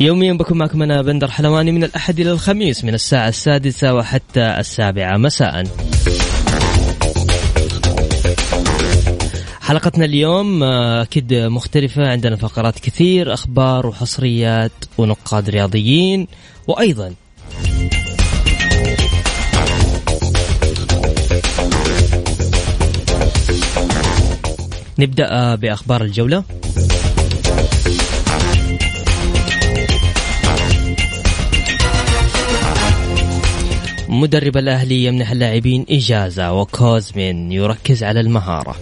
يوميا 0.00 0.32
بكون 0.32 0.58
معكم 0.58 0.82
أنا 0.82 1.02
بندر 1.02 1.30
حلواني 1.30 1.72
من 1.72 1.84
الأحد 1.84 2.20
إلى 2.20 2.32
الخميس 2.32 2.84
من 2.84 2.94
الساعة 2.94 3.28
السادسة 3.28 3.94
وحتى 3.94 4.60
السابعة 4.60 5.16
مساء. 5.16 5.64
حلقتنا 9.60 10.04
اليوم 10.04 10.62
آه، 10.62 11.02
أكيد 11.02 11.34
مختلفة 11.34 12.08
عندنا 12.08 12.36
فقرات 12.36 12.78
كثير 12.78 13.32
أخبار 13.34 13.86
وحصريات 13.86 14.72
ونقاد 14.98 15.50
رياضيين 15.50 16.26
وأيضا 16.66 17.14
نبدأ 24.98 25.54
بأخبار 25.54 26.02
الجولة. 26.02 26.44
مدرب 34.10 34.56
الأهلي 34.56 35.04
يمنح 35.04 35.30
اللاعبين 35.30 35.86
إجازة 35.90 36.52
وكوزمين 36.52 37.52
يركز 37.52 38.04
على 38.04 38.20
المهارة. 38.20 38.76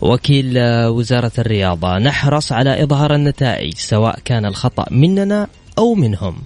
وكيل 0.00 0.58
وزارة 0.86 1.32
الرياضة 1.38 1.98
نحرص 1.98 2.52
على 2.52 2.82
إظهار 2.82 3.14
النتائج 3.14 3.74
سواء 3.74 4.18
كان 4.24 4.46
الخطأ 4.46 4.86
مننا 4.90 5.46
أو 5.78 5.94
منهم. 5.94 6.36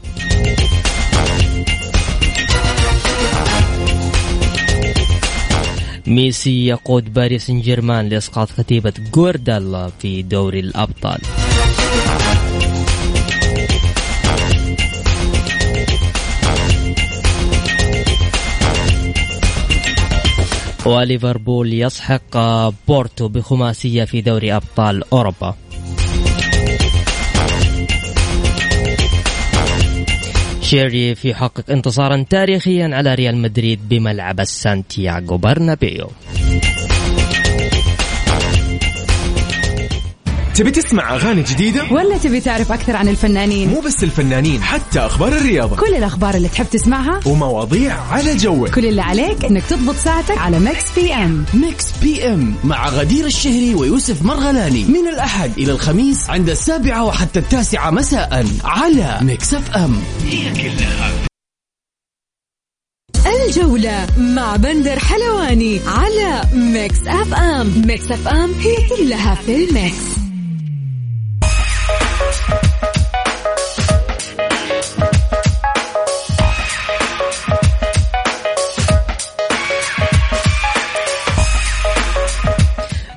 ميسي 6.06 6.66
يقود 6.66 7.12
باريس 7.12 7.47
سان 7.47 7.61
جيرمان 7.61 8.09
لإسقاط 8.09 8.48
كتيبة 8.61 8.92
جوردالا 9.14 9.91
في 9.98 10.22
دوري 10.22 10.61
الأبطال. 10.61 11.19
وليفربول 20.87 21.72
يسحق 21.72 22.38
بورتو 22.88 23.28
بخماسية 23.28 24.04
في 24.04 24.20
دوري 24.20 24.56
أبطال 24.56 25.03
أوروبا. 25.12 25.54
شيري 30.60 31.16
يحقق 31.25 31.71
انتصارا 31.71 32.25
تاريخيا 32.31 32.91
على 32.97 33.15
ريال 33.15 33.37
مدريد 33.37 33.88
بملعب 33.88 34.41
السانتياغو 34.41 35.37
برنابيو. 35.37 36.10
تبي 40.55 40.71
تسمع 40.71 41.15
أغاني 41.15 41.43
جديدة؟ 41.43 41.85
ولا 41.91 42.19
تبي 42.19 42.41
تعرف 42.41 42.73
أكثر 42.73 42.97
عن 42.97 43.09
الفنانين؟ 43.09 43.69
مو 43.69 43.81
بس 43.81 44.05
الفنانين 44.05 44.63
حتى 44.63 45.01
أخبار 45.01 45.33
الرياضة. 45.33 45.77
كل 45.77 45.95
الأخبار 45.95 46.35
اللي 46.35 46.49
تحب 46.49 46.67
تسمعها؟ 46.71 47.21
ومواضيع 47.27 48.01
على 48.01 48.37
جوك. 48.37 48.71
كل 48.71 48.87
اللي 48.87 49.03
عليك 49.03 49.45
إنك 49.45 49.63
تضبط 49.65 49.95
ساعتك 49.95 50.39
على 50.39 50.59
Mix 50.59 50.84
FM 50.97 51.44
Mix 51.55 51.84
FM 52.03 52.55
مع 52.65 52.89
غدير 52.89 53.27
الشهري 53.27 53.75
ويوسف 53.75 54.23
مرغلاني. 54.23 54.85
من 54.85 55.09
الأحد 55.09 55.59
إلى 55.59 55.73
الخميس 55.73 56.31
عند 56.31 56.51
السابعة 56.51 57.05
وحتى 57.05 57.39
التاسعة 57.39 57.91
مساء 57.91 58.47
على 58.65 59.19
Mix 59.22 59.55
FM 59.55 60.03
هي 60.25 60.53
كلها. 60.53 61.13
الجولة 63.49 64.07
مع 64.19 64.57
بندر 64.57 64.99
حلواني 64.99 65.81
على 65.87 66.43
Mix 66.55 66.99
FM 67.06 67.83
Mix 67.87 68.10
FM 68.10 68.53
هي 68.53 68.77
كلها 68.97 69.34
في 69.34 69.65
ال 69.65 69.79
mix 69.79 70.22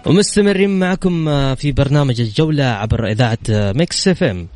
ومستمرين 0.05 0.79
معكم 0.79 1.27
آه، 1.27 1.53
في 1.53 1.71
برنامج 1.71 2.21
الجولة 2.21 2.63
عبر 2.63 3.07
إذاعة 3.07 3.37
آه، 3.49 3.71
Mix 3.71 4.07
FM. 4.07 4.47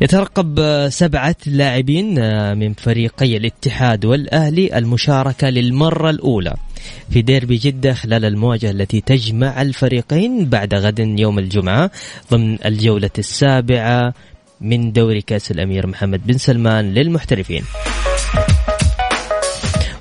يترقب 0.00 0.60
آه، 0.60 0.88
سبعة 0.88 1.36
لاعبين 1.46 2.14
من 2.58 2.74
فريقي 2.74 3.36
الاتحاد 3.36 4.04
والأهلي 4.04 4.78
المشاركة 4.78 5.50
للمرة 5.50 6.10
الأولى 6.10 6.54
في 7.10 7.22
ديربي 7.22 7.56
جدة 7.56 7.94
خلال 7.94 8.24
المواجهة 8.24 8.70
التي 8.70 9.00
تجمع 9.00 9.62
الفريقين 9.62 10.44
بعد 10.44 10.74
غد 10.74 10.98
يوم 10.98 11.38
الجمعة 11.38 11.90
ضمن 12.30 12.58
الجولة 12.64 13.10
السابعة 13.18 14.14
من 14.60 14.92
دوري 14.92 15.20
كأس 15.20 15.50
الأمير 15.50 15.86
محمد 15.86 16.26
بن 16.26 16.38
سلمان 16.38 16.94
للمحترفين. 16.94 17.62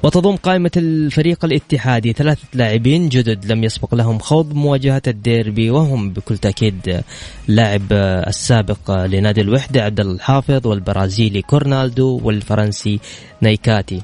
وتضم 0.04 0.36
قائمة 0.36 0.72
الفريق 0.78 1.46
الاتحادي 1.46 2.14
ثلاثة 2.14 2.48
لاعبين 2.54 3.10
جدد 3.10 3.52
لم 3.52 3.64
يسبق 3.64 3.96
لهم 3.96 4.20
خوض 4.20 4.54
مواجهة 4.54 5.02
الديربي 5.08 5.70
وهم 5.70 6.10
بكل 6.10 6.38
تأكيد 6.38 7.04
لاعب 7.48 7.94
السابق 8.28 9.06
لنادي 9.06 9.42
الوحدة 9.42 9.84
عبد 9.84 10.00
الحافظ 10.00 10.68
والبرازيلي 10.68 11.42
كورنالدو 11.42 12.22
والفرنسي 12.24 13.00
نايكاتي. 13.42 14.02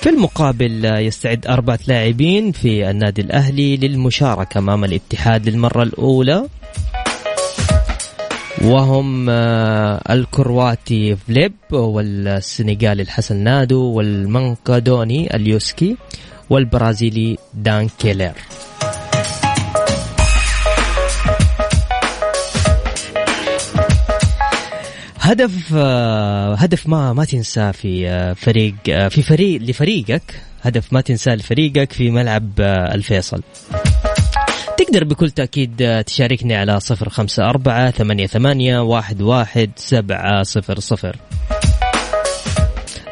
في 0.00 0.10
المقابل 0.10 0.84
يستعد 0.84 1.46
أربعة 1.46 1.78
لاعبين 1.88 2.52
في 2.52 2.90
النادي 2.90 3.22
الأهلي 3.22 3.76
للمشاركة 3.76 4.58
أمام 4.58 4.84
الاتحاد 4.84 5.48
للمرة 5.48 5.82
الأولى. 5.82 6.48
وهم 8.64 9.30
آه، 9.30 10.02
الكرواتي 10.10 11.16
فليب 11.16 11.52
والسنغالي 11.70 13.02
الحسن 13.02 13.36
نادو 13.36 13.82
والمنقدوني 13.82 15.36
اليوسكي 15.36 15.96
والبرازيلي 16.50 17.38
دان 17.54 17.88
كيلر 17.98 18.32
هدف 25.20 25.74
آه، 25.76 26.54
هدف 26.54 26.88
ما 26.88 27.12
ما 27.12 27.24
تنساه 27.24 27.70
في 27.70 28.08
آه، 28.08 28.32
فريق 28.32 28.74
في 29.08 29.22
فريق 29.22 29.62
لفريقك 29.62 30.22
هدف 30.62 30.92
ما 30.92 31.00
تنساه 31.00 31.34
لفريقك 31.34 31.92
في 31.92 32.10
ملعب 32.10 32.60
الفيصل. 32.60 33.42
تقدر 34.76 35.04
بكل 35.04 35.30
تأكيد 35.30 36.02
تشاركني 36.04 36.56
على 36.56 36.80
صفر 36.80 37.08
خمسة 37.08 37.44
أربعة 37.44 37.90
ثمانية, 37.90 38.26
ثمانية 38.26 38.78
واحد, 38.78 39.22
واحد 39.22 39.70
سبعة 39.76 40.42
صفر 40.42 40.80
صفر. 40.80 41.16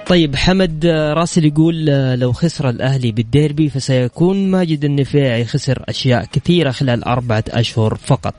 طيب 0.07 0.37
حمد 0.37 0.87
راسل 0.87 1.45
يقول 1.45 1.87
لو 2.21 2.33
خسر 2.33 2.69
الأهلي 2.69 3.13
بالديربي 3.13 3.69
فسيكون 3.69 4.51
ماجد 4.51 4.85
النفيعي 4.85 5.45
خسر 5.45 5.85
أشياء 5.89 6.25
كثيرة 6.25 6.71
خلال 6.71 7.05
أربعة 7.05 7.45
أشهر 7.51 7.95
فقط. 7.95 8.35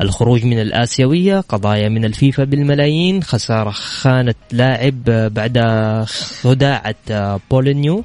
الخروج 0.00 0.44
من 0.44 0.60
الآسيوية 0.60 1.40
قضايا 1.40 1.88
من 1.88 2.04
الفيفا 2.04 2.44
بالملايين 2.44 3.22
خسارة 3.22 3.70
خانة 3.70 4.34
لاعب 4.52 5.04
بعد 5.04 5.58
خداعة 6.42 7.40
بولينيو 7.50 8.04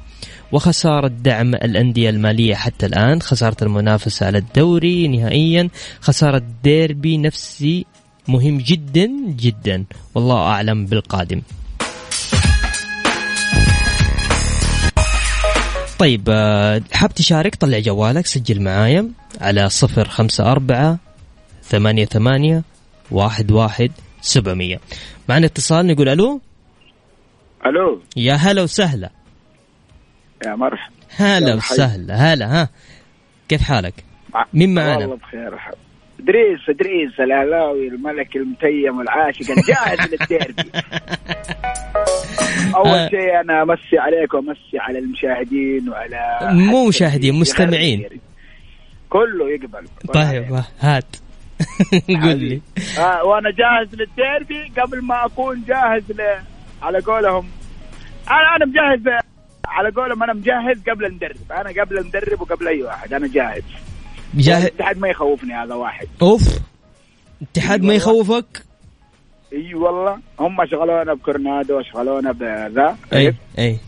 وخسارة 0.52 1.08
دعم 1.08 1.54
الأندية 1.54 2.10
المالية 2.10 2.54
حتى 2.54 2.86
الآن 2.86 3.22
خسارة 3.22 3.56
المنافسة 3.62 4.26
على 4.26 4.38
الدوري 4.38 5.08
نهائيا 5.08 5.68
خسارة 6.00 6.42
ديربي 6.64 7.18
نفسي 7.18 7.86
مهم 8.28 8.58
جدا 8.58 9.10
جدا. 9.26 9.84
والله 10.14 10.38
أعلم 10.38 10.86
بالقادم. 10.86 11.42
طيب 15.98 16.22
آه، 16.28 16.82
حاب 16.92 17.14
تشارك؟ 17.14 17.54
طلع 17.54 17.78
جوالك 17.78 18.26
سجل 18.26 18.62
معايا 18.62 19.10
على 19.40 19.68
صفر 19.68 20.08
خمسة 20.08 20.52
أربعة 20.52 21.05
ثمانية 21.68 22.04
ثمانية 22.04 22.62
واحد 23.10 23.52
واحد 23.52 23.90
سبعمية. 24.20 24.80
معنا 25.28 25.46
اتصال 25.46 25.86
نقول 25.86 26.08
ألو؟ 26.08 26.40
ألو. 27.66 28.02
يا 28.16 28.32
هلا 28.34 28.62
وسهلا. 28.62 29.10
يا 30.46 30.54
مرحبا. 30.54 30.94
هلا. 31.16 31.54
وسهلا. 31.54 32.14
هلا 32.14 32.46
ها. 32.62 32.68
كيف 33.48 33.62
حالك؟ 33.62 33.94
مين 34.54 34.74
معانا؟ 34.74 34.96
والله 35.06 35.16
بخير. 35.16 35.58
ادريس 36.20 36.60
ادريس 36.68 37.20
الاهلاوي 37.20 37.88
الملك 37.88 38.36
المتيم 38.36 39.00
العاشق 39.00 39.50
الجاهز 39.50 40.10
للديربي. 40.10 40.70
آه. 42.74 42.76
اول 42.76 43.10
شيء 43.10 43.40
أنا 43.40 43.62
أمسي 43.62 43.98
عليك 43.98 44.34
وأمسي 44.34 44.78
على 44.78 44.98
المشاهدين 44.98 45.88
وعلى 45.88 46.38
مو 46.52 46.88
مشاهدين، 46.88 47.34
مستمعين. 47.34 48.08
كله 49.10 49.50
يقبل. 49.50 49.88
طيب 50.14 50.60
هات. 50.80 51.16
قول 52.22 52.38
لي. 52.38 52.60
آه 52.98 53.24
وأنا 53.24 53.50
جاهز 53.50 53.94
للديربي 53.94 54.72
قبل 54.80 55.02
ما 55.02 55.26
أكون 55.26 55.64
جاهز 55.68 56.12
ل... 56.12 56.22
على 56.82 56.98
قولهم. 56.98 57.48
أنا 58.30 58.56
أنا 58.56 58.66
مجهز 58.66 59.22
على 59.66 59.90
قولهم 59.90 60.22
أنا 60.22 60.32
مجهز 60.32 60.82
قبل 60.88 61.04
المدرب. 61.04 61.52
أنا 61.52 61.82
قبل 61.82 61.98
المدرب 61.98 62.40
وقبل 62.40 62.68
أي 62.68 62.82
واحد. 62.82 63.12
أنا 63.12 63.28
جاهز. 63.28 63.62
جاهز. 64.34 64.64
الاتحاد 64.64 64.98
ما 64.98 65.08
يخوفني 65.08 65.54
هذا 65.54 65.74
واحد. 65.74 66.08
أوف. 66.22 66.58
اتحاد 67.42 67.82
ما 67.82 67.94
يخوفك؟ 67.94 68.62
إي 69.52 69.74
والله. 69.74 70.18
هم 70.40 70.66
شغلونا 70.66 71.14
بكورنادو 71.14 71.82
شغلونا 71.82 72.32
بذا. 72.32 72.96
أي 73.12 73.34
أي. 73.58 73.78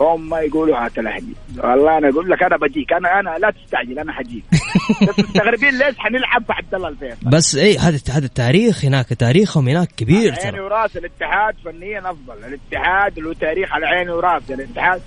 هم 0.00 0.34
يقولوا 0.34 0.84
هات 0.84 0.98
الأهلي. 0.98 1.34
والله 1.56 1.98
أنا 1.98 2.08
أقول 2.08 2.30
لك 2.30 2.42
أنا 2.42 2.56
بجيك. 2.56 2.92
أنا 2.92 3.20
أنا 3.20 3.38
لا 3.38 3.50
تستعجل 3.50 3.98
أنا 3.98 4.12
حجيك. 4.12 4.44
بس 5.08 5.18
مستغربين 5.18 5.78
ليش 5.78 5.98
حنلعب 5.98 6.44
في 6.46 6.52
عبد 6.52 6.74
الله 6.74 6.88
الفيصل. 6.88 7.30
بس 7.30 7.56
اي 7.56 7.78
هذا 7.78 7.98
هذا 8.10 8.26
التاريخ 8.26 8.84
هناك 8.84 9.06
تاريخهم 9.06 9.68
هناك 9.68 9.88
كبير 9.96 10.32
على 10.32 10.42
عيني 10.44 10.60
وراس 10.60 10.96
الاتحاد 10.96 11.54
فنيا 11.64 12.10
أفضل. 12.10 12.44
الاتحاد 12.44 13.18
له 13.18 13.34
تاريخ 13.34 13.72
على 13.72 13.86
عيني 13.86 14.10
وراس 14.10 14.50
الاتحاد. 14.50 15.02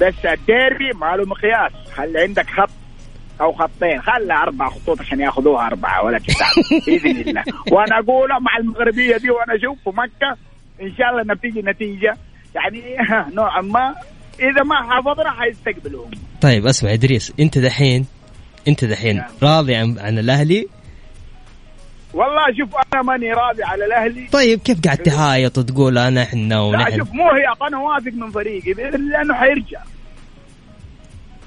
بس 0.00 0.26
الديربي 0.26 0.90
ما 1.00 1.16
له 1.16 1.24
مقياس. 1.26 1.72
خلي 1.94 2.20
عندك 2.20 2.46
خط 2.50 2.70
أو 3.40 3.52
خطين. 3.52 4.02
خلى 4.02 4.34
أربع 4.34 4.68
خطوط 4.68 5.00
عشان 5.00 5.20
ياخذوها 5.20 5.66
أربعة 5.66 6.04
ولا 6.04 6.18
تسعة 6.18 6.50
بإذن 6.86 7.28
الله. 7.28 7.44
وأنا 7.72 7.98
اقولها 7.98 8.38
مع 8.38 8.56
المغربية 8.56 9.16
دي 9.16 9.30
وأنا 9.30 9.56
أشوف 9.56 9.78
في 9.84 9.90
مكة 9.90 10.36
إن 10.82 10.94
شاء 10.98 11.10
الله 11.10 11.34
نتيجه 11.34 11.70
نتيجة. 11.70 12.16
يعني 12.54 12.82
نوعا 13.36 13.60
ما 13.60 13.94
إذا 14.40 14.62
ما 14.62 14.74
حافظنا 14.74 15.30
حيستقبلوا 15.30 16.06
هم. 16.06 16.10
طيب 16.40 16.66
أسمع 16.66 16.92
ادريس 16.92 17.32
أنت 17.40 17.58
دحين 17.58 18.06
أنت 18.68 18.84
دحين 18.84 19.16
نعم. 19.16 19.30
راضي 19.42 19.74
عن, 19.74 19.98
عن 19.98 20.18
الأهلي 20.18 20.68
والله 22.14 22.46
شوف 22.58 22.68
أنا 22.94 23.02
ماني 23.02 23.32
راضي 23.32 23.62
على 23.64 23.84
الأهلي 23.84 24.26
طيب 24.32 24.60
كيف 24.60 24.80
قاعد 24.80 24.98
تهايط 24.98 25.58
وتقول 25.58 25.98
أنا 25.98 26.22
إحنا 26.22 26.54
لا 26.54 26.60
ونحن 26.60 26.98
شوف 26.98 27.12
مو 27.12 27.30
هي 27.30 27.66
أنا 27.68 27.78
واثق 27.78 28.12
من 28.12 28.30
فريقي 28.30 28.72
بإذن 28.72 28.94
الله 28.94 29.22
إنه 29.22 29.34
حيرجع 29.34 29.80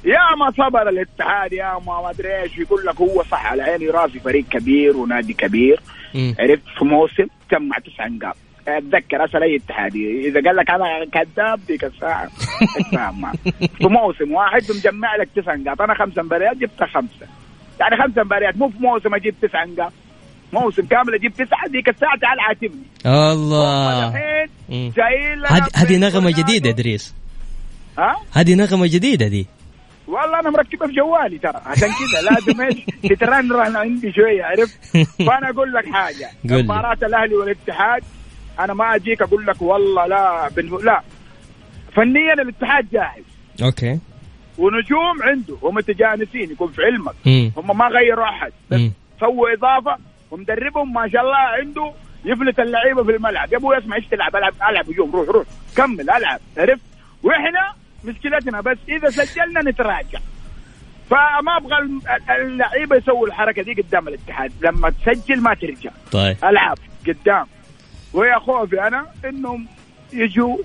يا 0.06 0.36
ما 0.40 0.52
صبر 0.52 0.90
الاتحاد 0.90 1.54
يا 1.54 1.74
ما 1.88 2.02
ما 2.02 2.10
أدري 2.10 2.42
إيش 2.42 2.58
يقول 2.58 2.86
لك 2.86 3.02
هو 3.02 3.24
صح 3.24 3.46
على 3.46 3.64
عيني 3.64 3.90
راسي 3.90 4.20
فريق 4.20 4.46
كبير 4.46 4.98
ونادي 4.98 5.34
كبير 5.34 5.80
مم. 6.14 6.36
عرفت 6.40 6.64
في 6.80 6.86
موسم 6.86 7.28
جمع 7.52 7.78
تسع 7.80 8.08
نقاط 8.08 8.38
أتذكر 8.68 9.26
اسال 9.26 9.44
أي 9.44 9.56
اتحادي 9.56 10.28
إذا 10.28 10.42
قال 10.42 10.56
لك 10.56 10.70
أنا 10.70 11.06
كذاب 11.12 11.60
ديك 11.68 11.84
الساعة. 11.84 12.30
اتفاهم 12.80 13.22
معه. 13.22 13.34
في 13.78 13.88
موسم 13.88 14.32
واحد 14.32 14.62
مجمع 14.70 15.16
لك 15.16 15.30
تسع 15.36 15.56
نقاط. 15.56 15.82
أنا 15.82 15.94
خمس 15.94 16.18
مباريات 16.18 16.58
جبت 16.58 16.84
خمسة. 16.84 17.28
يعني 17.80 17.98
خمس 18.04 18.18
مباريات 18.18 18.58
مو 18.58 18.70
في 18.70 18.78
موسم 18.80 19.16
أجيب 19.16 19.36
تسع 19.42 19.64
نقاط. 19.64 19.94
موسم 20.54 20.86
كامل 20.86 21.16
أجيب 21.16 21.34
تسعة 21.34 21.68
ديك 21.68 21.90
الساعة 21.90 22.20
تعال 22.20 22.40
عاتبني. 22.40 22.86
الله. 23.06 24.12
جايين 24.70 25.46
هذه 25.76 25.98
نغمة. 25.98 26.32
جديدة 26.32 26.70
إدريس. 26.70 27.16
ها؟ 27.98 28.16
هذه 28.34 28.56
نغمة 28.56 28.88
جديدة 28.88 29.28
دي. 29.28 29.48
والله 30.08 30.40
أنا 30.40 30.50
مركبها 30.50 30.88
في 30.88 30.94
جوالي 30.94 31.38
ترى. 31.38 31.62
عشان 31.66 31.88
كذا 31.88 32.22
لازم 32.30 32.62
إيش؟ 32.62 32.76
تترنرن 33.16 33.76
عندي 33.76 34.14
شوية 34.14 34.44
عرفت؟ 34.44 34.80
فأنا 35.28 35.50
أقول 35.50 35.74
لك 35.74 35.86
حاجة. 35.86 36.30
مباراة 36.44 36.98
الأهلي 37.04 37.36
والاتحاد 37.36 38.04
أنا 38.60 38.74
ما 38.74 38.96
أجيك 38.96 39.22
أقول 39.22 39.46
لك 39.46 39.62
والله 39.62 40.06
لا 40.06 40.50
بن... 40.50 40.86
لا. 40.86 41.02
فنيا 41.96 42.34
الاتحاد 42.34 42.88
جاهز. 42.92 43.24
أوكي. 43.64 44.00
ونجوم 44.58 45.24
عنده 45.24 45.58
ومتجانسين 45.62 46.52
يكون 46.52 46.72
في 46.72 46.82
علمك. 46.84 47.16
مم. 47.26 47.52
هم 47.58 47.78
ما 47.78 47.88
غيروا 47.88 48.26
أحد. 48.26 48.52
بس. 48.72 48.82
سووا 49.20 49.54
إضافة 49.54 49.98
ومدربهم 50.32 50.94
ما 50.94 51.10
شاء 51.10 51.22
الله 51.22 51.36
عنده 51.36 51.92
يفلت 52.26 52.60
اللعيبة 52.60 53.04
في 53.04 53.12
الملعب. 53.12 53.54
يا 53.54 53.58
أبوي 53.58 53.78
اسمع 53.78 53.96
إيش 53.96 54.06
تلعب 54.08 54.36
ألعب 54.36 54.54
ألعب 54.70 54.90
هجوم. 54.90 55.12
روح 55.12 55.30
روح. 55.30 55.48
كمل 55.78 56.10
ألعب. 56.10 56.40
عرفت؟ 56.58 56.82
وإحنا 57.24 57.74
مشكلتنا 58.04 58.62
بس 58.62 58.78
إذا 58.90 59.10
سجلنا 59.10 59.62
نتراجع. 59.62 60.20
فما 61.10 61.58
أبغى 61.58 61.78
اللعيبة 62.30 62.96
يسووا 62.96 63.28
الحركة 63.28 63.62
دي 63.62 63.74
قدام 63.74 64.08
الاتحاد. 64.08 64.52
لما 64.62 64.90
تسجل 64.90 65.42
ما 65.42 65.54
ترجع. 65.54 65.92
طيب. 66.12 66.38
ألعب 66.44 66.78
قدام. 67.08 67.46
ويا 68.16 68.40
خوفي 68.40 68.82
أنا 68.88 69.06
إنهم 69.26 69.68
يجوا 70.14 70.58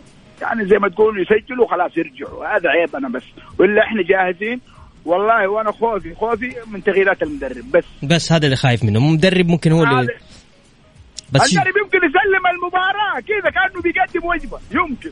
يعني 0.42 0.64
زي 0.66 0.78
ما 0.78 0.88
تقول 0.88 1.22
يسجلوا 1.22 1.68
خلاص 1.68 1.96
يرجعوا. 1.96 2.56
هذا 2.56 2.68
عيب 2.68 2.96
أنا 2.96 3.08
بس. 3.08 3.22
ولا 3.58 3.82
إحنا 3.82 4.02
جاهزين؟ 4.02 4.60
والله 5.04 5.48
وأنا 5.48 5.72
خوفي. 5.72 6.14
خوفي 6.14 6.54
من 6.70 6.84
تغييرات 6.84 7.22
المدرب 7.22 7.70
بس. 7.74 7.84
بس 8.02 8.32
هذا 8.32 8.44
اللي 8.44 8.56
خايف 8.56 8.84
منه. 8.84 9.00
مدرب 9.00 9.46
ممكن 9.48 9.72
هو 9.72 9.82
اللي 9.82 10.08
بس 11.32 11.52
المدرب 11.52 11.76
يمكن 11.76 11.98
يسلم 11.98 12.46
المباراة 12.54 13.20
كذا 13.20 13.50
كأنه 13.50 13.82
بيقدم 13.82 14.28
وجبة. 14.28 14.58
يمكن. 14.70 15.10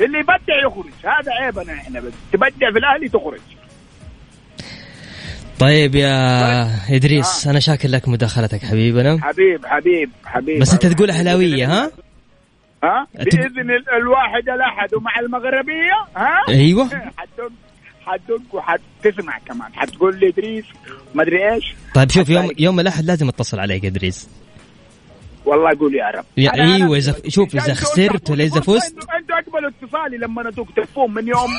اللي 0.00 0.18
يبدع 0.18 0.66
يخرج. 0.66 0.92
هذا 1.04 1.32
عيبنا 1.32 1.72
إحنا 1.72 2.00
بس. 2.00 2.12
تبدع 2.32 2.72
في 2.72 2.78
الأهلي 2.78 3.08
تخرج. 3.08 3.40
طيب 5.58 5.94
يا 5.94 6.66
إدريس 6.96 7.46
أنا 7.46 7.60
شاكر 7.60 7.88
لك 7.88 8.08
مداخلتك 8.08 8.64
حبيبنا 8.64 9.18
حبيب 9.22 9.66
حبيب 9.66 10.10
حبيب. 10.24 10.60
بس 10.60 10.72
أنت 10.72 10.86
تقول 10.86 11.10
أهلاوية 11.10 11.66
ها؟ 11.66 11.90
ها؟ 12.84 13.06
بإذن 13.14 13.70
ال- 13.70 13.90
الواحد 14.02 14.48
الأحد 14.48 14.94
ومع 14.94 15.10
المغربية 15.20 15.92
ها؟ 16.16 16.34
أيوه. 16.48 16.88
حدق 17.16 17.52
حدق 18.06 18.40
وحتسمع 18.54 19.38
كمان. 19.46 19.74
حتقول 19.74 20.20
لي 20.20 20.28
ادريس 20.28 20.64
ما 21.14 21.22
أدري 21.22 21.54
إيش. 21.54 21.74
طيب 21.94 22.10
شوف 22.10 22.28
يوم 22.28 22.42
حتلاقي. 22.42 22.62
يوم 22.62 22.80
الأحد 22.80 23.04
لازم 23.04 23.28
أتصل 23.28 23.60
عليك 23.60 23.84
إدريس. 23.84 24.28
والله 25.44 25.72
أقول 25.72 25.94
يا 25.94 26.10
رب. 26.10 26.24
يا- 26.36 26.50
أنا- 26.50 27.02
إذا- 27.02 27.28
شوف، 27.28 27.56
أنتوا- 27.56 27.70
خسرت 27.70 28.30
ولا 28.30 28.48
فرصة 28.48 28.60
فزت. 28.60 28.96
اقبلوا 29.38 29.70
اتصالي 29.70 30.16
لما 30.18 30.48
أنتوا 30.48 30.64
تكفون 30.76 31.14
من 31.14 31.28
يوم. 31.28 31.50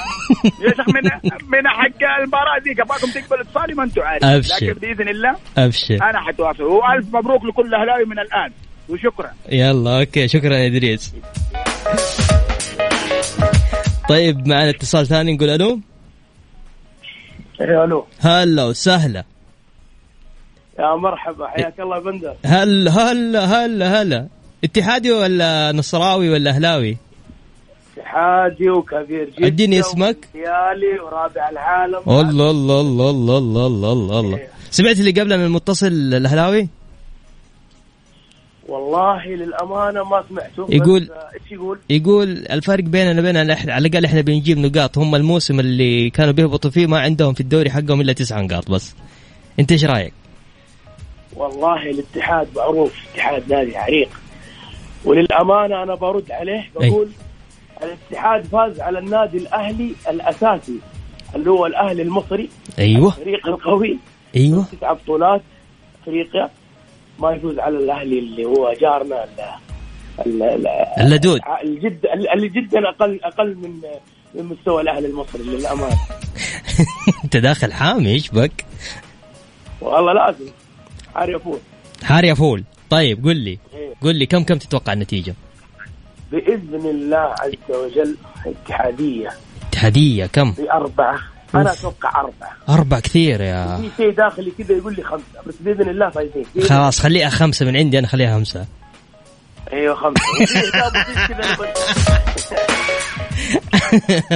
يا 0.62 0.70
شيخ 0.70 0.89
من 0.89 1.03
من 1.48 1.67
حق 1.67 2.20
المباراة 2.20 2.60
ذيك. 2.63 2.79
أبغاكم 2.79 3.08
تقبلوا 3.12 3.41
اتصالي 3.41 3.74
ما 3.74 3.89
عارفين 3.98 4.29
أبشر. 4.29 4.65
لكن 4.65 4.79
بإذن 4.79 5.10
الله 5.10 5.36
أبشر. 5.58 5.96
أنا 5.96 6.20
حتواصل 6.20 6.63
وألف 6.63 7.15
مبروك 7.15 7.46
لكل 7.46 7.75
أهلاوي 7.75 8.05
من 8.05 8.20
الآن. 8.20 8.51
وشكرا. 8.89 9.32
يلا 9.50 10.00
أوكي. 10.00 10.27
شكرا 10.27 10.55
يا 10.55 10.67
إدريس. 10.67 11.13
طيب 14.10 14.48
معنا 14.48 14.70
اتصال 14.70 15.08
ثاني. 15.08 15.36
نقول 15.36 15.50
ألو. 15.50 15.79
إيه 17.62 17.84
ألو. 17.84 18.08
هلا 18.20 18.63
وسهلا. 18.63 19.24
يا 20.79 20.96
مرحبا. 20.96 21.48
حياك 21.48 21.79
الله 21.79 22.00
بندر. 22.00 22.36
هلا 22.46 22.91
هلا 22.91 23.46
هلا 23.46 24.01
هلا. 24.01 24.27
اتحادي 24.63 25.12
ولا 25.12 25.72
نصراوي 25.72 26.29
ولا 26.29 26.51
أهلاوي؟ 26.51 26.98
اتحادي 27.98 28.70
وكبير 28.70 29.30
جدا 29.30 29.48
اديني 29.48 29.80
اسمك 29.80 30.18
ديالي 30.34 31.00
ورابع 31.00 31.50
العالم 31.50 32.00
الله 32.08 32.52
الله 32.52 32.82
الله 32.82 33.10
الله 33.10 33.38
الله 33.38 33.68
الله 33.68 33.94
الله, 33.94 34.20
الله. 34.20 34.38
إيه. 34.38 34.50
سمعت 34.72 35.00
اللي 35.00 35.12
قبله 35.12 35.38
من 35.38 35.46
المتصل 35.46 35.88
الأهلاوي؟ 35.88 36.70
والله 38.68 39.25
للأمانة 39.28 40.04
ما 40.04 40.24
سمعته 40.30 40.68
يقول 40.70 41.02
إيش 41.34 41.52
يقول؟ 41.52 41.80
يقول 41.90 42.30
الفرق 42.50 42.84
بيننا 42.84 43.20
وبين 43.22 43.38
على 43.38 43.88
الأقل 43.88 44.06
إحنا 44.06 44.22
بنجيب 44.22 44.58
نقاط 44.58 44.98
هم 44.98 45.16
الموسم 45.16 45.60
اللي 45.60 46.10
كانوا 46.10 46.34
بيهبطوا 46.34 46.72
فيه 46.72 46.88
ما 46.88 47.00
عندهم 47.00 47.34
في 47.34 47.42
الدوري 47.42 47.70
حقهم 47.70 48.02
إلا 48.02 48.14
تسع 48.14 48.42
نقاط 48.42 48.72
بس 48.72 48.96
أنت 49.60 49.72
إيش 49.72 49.86
رأيك؟ 49.86 50.14
والله 51.36 51.90
الاتحاد 51.90 52.48
معروف 52.56 52.94
اتحاد 53.14 53.54
نادي 53.54 53.78
عريق 53.78 54.10
وللأمانة 55.06 55.84
أنا 55.84 55.96
برد 55.96 56.32
عليه 56.32 56.70
بقول 56.75 57.08
أي. 57.08 57.25
الاتحاد 57.84 58.46
فاز 58.46 58.79
على 58.79 59.00
النادي 59.00 59.38
الأهلي 59.38 59.96
الأساسي 60.10 60.79
اللي 61.36 61.50
هو 61.50 61.65
الأهلي 61.65 62.01
المصري 62.01 62.50
أيوه. 62.79 63.08
الفريق 63.08 63.48
القوي 63.48 63.98
أيوه. 64.36 64.65
تسع 64.72 64.94
بطولات 64.94 65.41
أفريقيا 66.01 66.50
ما 67.20 67.32
يفوز 67.32 67.60
على 67.60 67.77
الأهلي 67.77 68.20
اللي 68.20 68.46
هو 68.46 68.74
جارنا 68.82 69.24
ال- 69.24 69.39
ال- 70.25 70.44
ال- 70.44 70.67
اللدود. 71.00 71.39
الجد 71.63 72.05
اللي 72.34 72.48
جدا 72.50 72.89
أقل 72.89 73.20
أقل 73.24 73.55
من 73.55 73.82
من 74.36 74.46
مستوى 74.46 74.82
الأهلي 74.82 75.08
المصري 75.08 75.44
للأمانة. 75.44 75.96
أنت 77.24 77.38
داخل 77.38 77.74
حامي 77.74 78.10
إيش 78.10 78.29
بك؟ 78.29 78.65
والله 79.82 80.13
لازم. 80.13 80.46
حار 81.15 81.29
يفوز 81.29 81.60
حار 82.03 82.24
يا 82.24 82.34
فول 82.34 82.63
طيب 82.89 83.25
قل 83.25 83.36
لي. 83.36 83.60
إيه. 83.74 83.94
قل 84.01 84.15
لي 84.15 84.25
كم 84.25 84.44
كم 84.44 84.58
تتوقع 84.58 84.94
النتيجة؟ 84.94 85.36
بإذن 86.32 86.89
الله 86.89 87.36
عز 87.39 87.75
وجل 87.75 88.15
اتحادية. 88.46 89.29
اتحادية 89.70 90.25
كم؟ 90.25 90.51
باربعه 90.51 91.20
أنا 91.55 91.70
أوف. 91.70 91.79
أتوقع 91.79 92.20
أربعة. 92.20 92.51
أربع 92.70 93.00
كثير 93.00 93.41
يا 93.41 93.77
في 93.77 93.89
شيء 93.98 94.12
داخلي 94.12 94.51
كذا 94.51 94.75
يقول 94.75 94.96
لي 94.96 95.03
خمسة. 95.03 95.24
بس 95.48 95.55
بإذن 95.60 95.89
الله 95.89 96.10
فايزين. 96.10 96.46
خلاص 96.70 97.00
خليها 97.00 97.29
خمسة 97.29 97.65
من 97.65 97.77
عندي 97.77 98.00
أنا 98.00 98.08
خليها 98.08 98.38
خمسة. 98.38 98.65
أيوه 99.74 99.96
خمسة. 99.96 100.22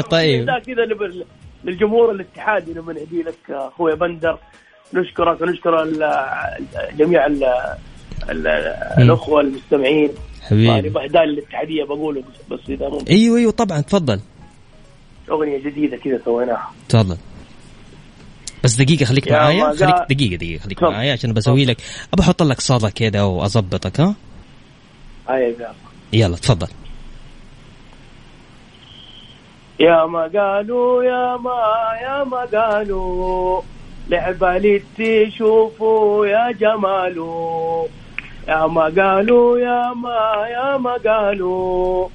طيب. 0.11 0.45
كذا 0.45 0.85
للجمهور 1.63 2.11
الاتحادي 2.11 2.73
لما 2.73 2.93
نهدي 2.93 3.21
لك 3.21 3.35
اخويا 3.49 3.95
بندر. 3.95 4.37
نشكرك 4.93 5.41
ونشكر 5.41 5.85
جميع 6.97 7.25
ال 7.25 7.43
ال 8.29 8.47
الأخوة 8.97 9.41
المستمعين. 9.41 10.09
يعني 10.51 10.71
حبيبي 10.73 10.89
بهداء 10.89 11.23
الاتحادية 11.23 11.83
بقوله 11.83 12.23
بس, 12.51 12.59
إذا 12.69 12.89
ممكن 12.89 13.05
أيوه 13.13 13.37
أيوه 13.37 13.51
طبعا 13.51 13.81
تفضل. 13.81 14.19
أغنية 15.31 15.57
جديدة 15.57 15.97
كذا 15.97 16.19
سويناها. 16.25 16.71
تفضل. 16.89 17.17
بس 18.63 18.75
دقيقة 18.75 19.05
خليك 19.05 19.27
يا 19.27 19.33
معايا 19.33 19.73
خليك 19.73 19.95
دقيقة 20.09 20.35
دقيقة 20.35 20.63
خليك 20.63 20.77
تفضل. 20.77 20.91
معايا 20.91 21.13
عشان 21.13 21.33
بسوي 21.33 21.65
لك 21.65 21.77
ابى 22.13 22.21
أحط 22.21 22.43
لك 22.43 22.61
صدى 22.61 22.91
كذا 22.91 23.21
وأظبطك 23.21 23.99
ها؟ 23.99 24.15
يلا 26.13 26.35
تفضل. 26.35 26.67
يا 29.79 30.05
ما 30.05 30.21
قالوا 30.21 31.03
يا 31.03 31.37
ما 31.37 31.61
يا 32.01 32.23
ما 32.23 32.59
قالوا 32.59 33.61
لعبة 34.09 34.57
لتي 34.57 35.31
شوفوا 35.31 36.25
يا 36.27 36.51
جمالو. 36.51 37.87
يا 38.47 38.67
ما 38.67 38.83
قالوا 38.97 39.59
يا 39.59 39.93
ما 39.93 40.47
يا 40.49 40.77
ما 40.77 40.93
قالوا 40.93 42.07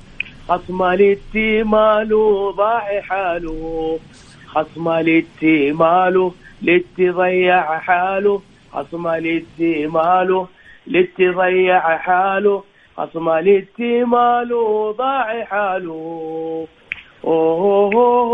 خصم 0.48 0.84
لتي 0.84 1.62
مالو 1.62 2.50
ضاع 2.50 3.00
حاله. 3.00 3.98
خصم 4.46 4.92
لتي 4.92 5.72
مالو 5.72 6.34
لتي 6.62 7.10
ضيع 7.10 7.78
حاله. 7.78 8.40
خصم 8.72 9.08
لتي 9.08 9.86
مالو 9.86 10.46
لتي 10.86 11.28
ضيع 11.28 11.96
حاله 11.96 12.62
خصم 12.96 13.30
لتي 13.30 14.04
مالو 14.04 14.90
ضاع 14.92 15.44
حاله 15.44 16.66
أصمى 17.24 18.24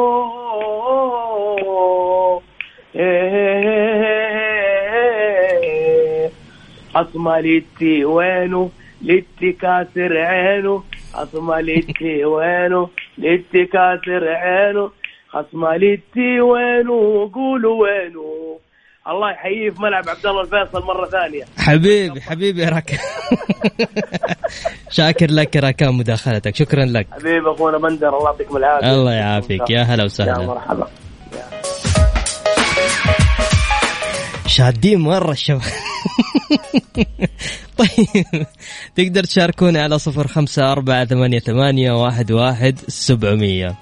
لتي 6.97 8.05
وينه 8.05 8.71
لتي 9.03 9.53
كاسر 9.53 10.17
عينه 10.17 10.83
لتي 11.61 12.25
وينه 12.25 12.89
لتي 13.19 13.67
كاسر 13.67 14.29
عينه 14.29 14.91
لتي 15.77 16.41
وينه 16.41 17.31
قولوا 17.35 17.83
وينه 17.83 18.59
الله 19.09 19.31
يحييه 19.31 19.71
في 19.71 19.83
ملعب 19.83 20.09
عبد 20.09 20.27
الله 20.27 20.41
الفيصل 20.41 20.87
مرة 20.87 21.07
ثانية. 21.07 21.45
حبيبي 21.59 22.21
حبيبي 22.21 22.63
يا 22.63 22.69
راكان 22.69 22.99
شاكر 24.91 25.31
لك 25.31 25.57
يا 25.57 25.61
راكان 25.61 25.95
مداخلتك. 25.95 26.55
شكرا 26.55 26.85
لك. 26.85 27.07
حبيبي 27.13 27.51
أخونا 27.51 27.79
بندر 27.79 28.09
الله 28.09 28.25
يعطيكم 28.31 28.57
العافية. 28.57 28.93
الله 28.93 29.13
يعافيك. 29.13 29.71
يا 29.71 29.83
هلا 29.83 30.01
يا 30.01 30.05
وسهلا 30.05 30.47
مرحبا. 30.47 30.87
شادين 34.61 35.01
مرة 35.01 35.33
الشباب 35.33 35.63
طيب. 37.79 38.47
تقدر 38.97 39.25
تشاركونا 39.25 39.83
على 39.83 39.99
صفر 39.99 40.27
خمسة 40.27 40.73
أربعة 40.73 41.05
ثمانية, 41.05 41.39
ثمانية 41.39 41.93
واحد, 41.93 42.33
واحد 42.33 42.79
سبعمية. 42.89 43.75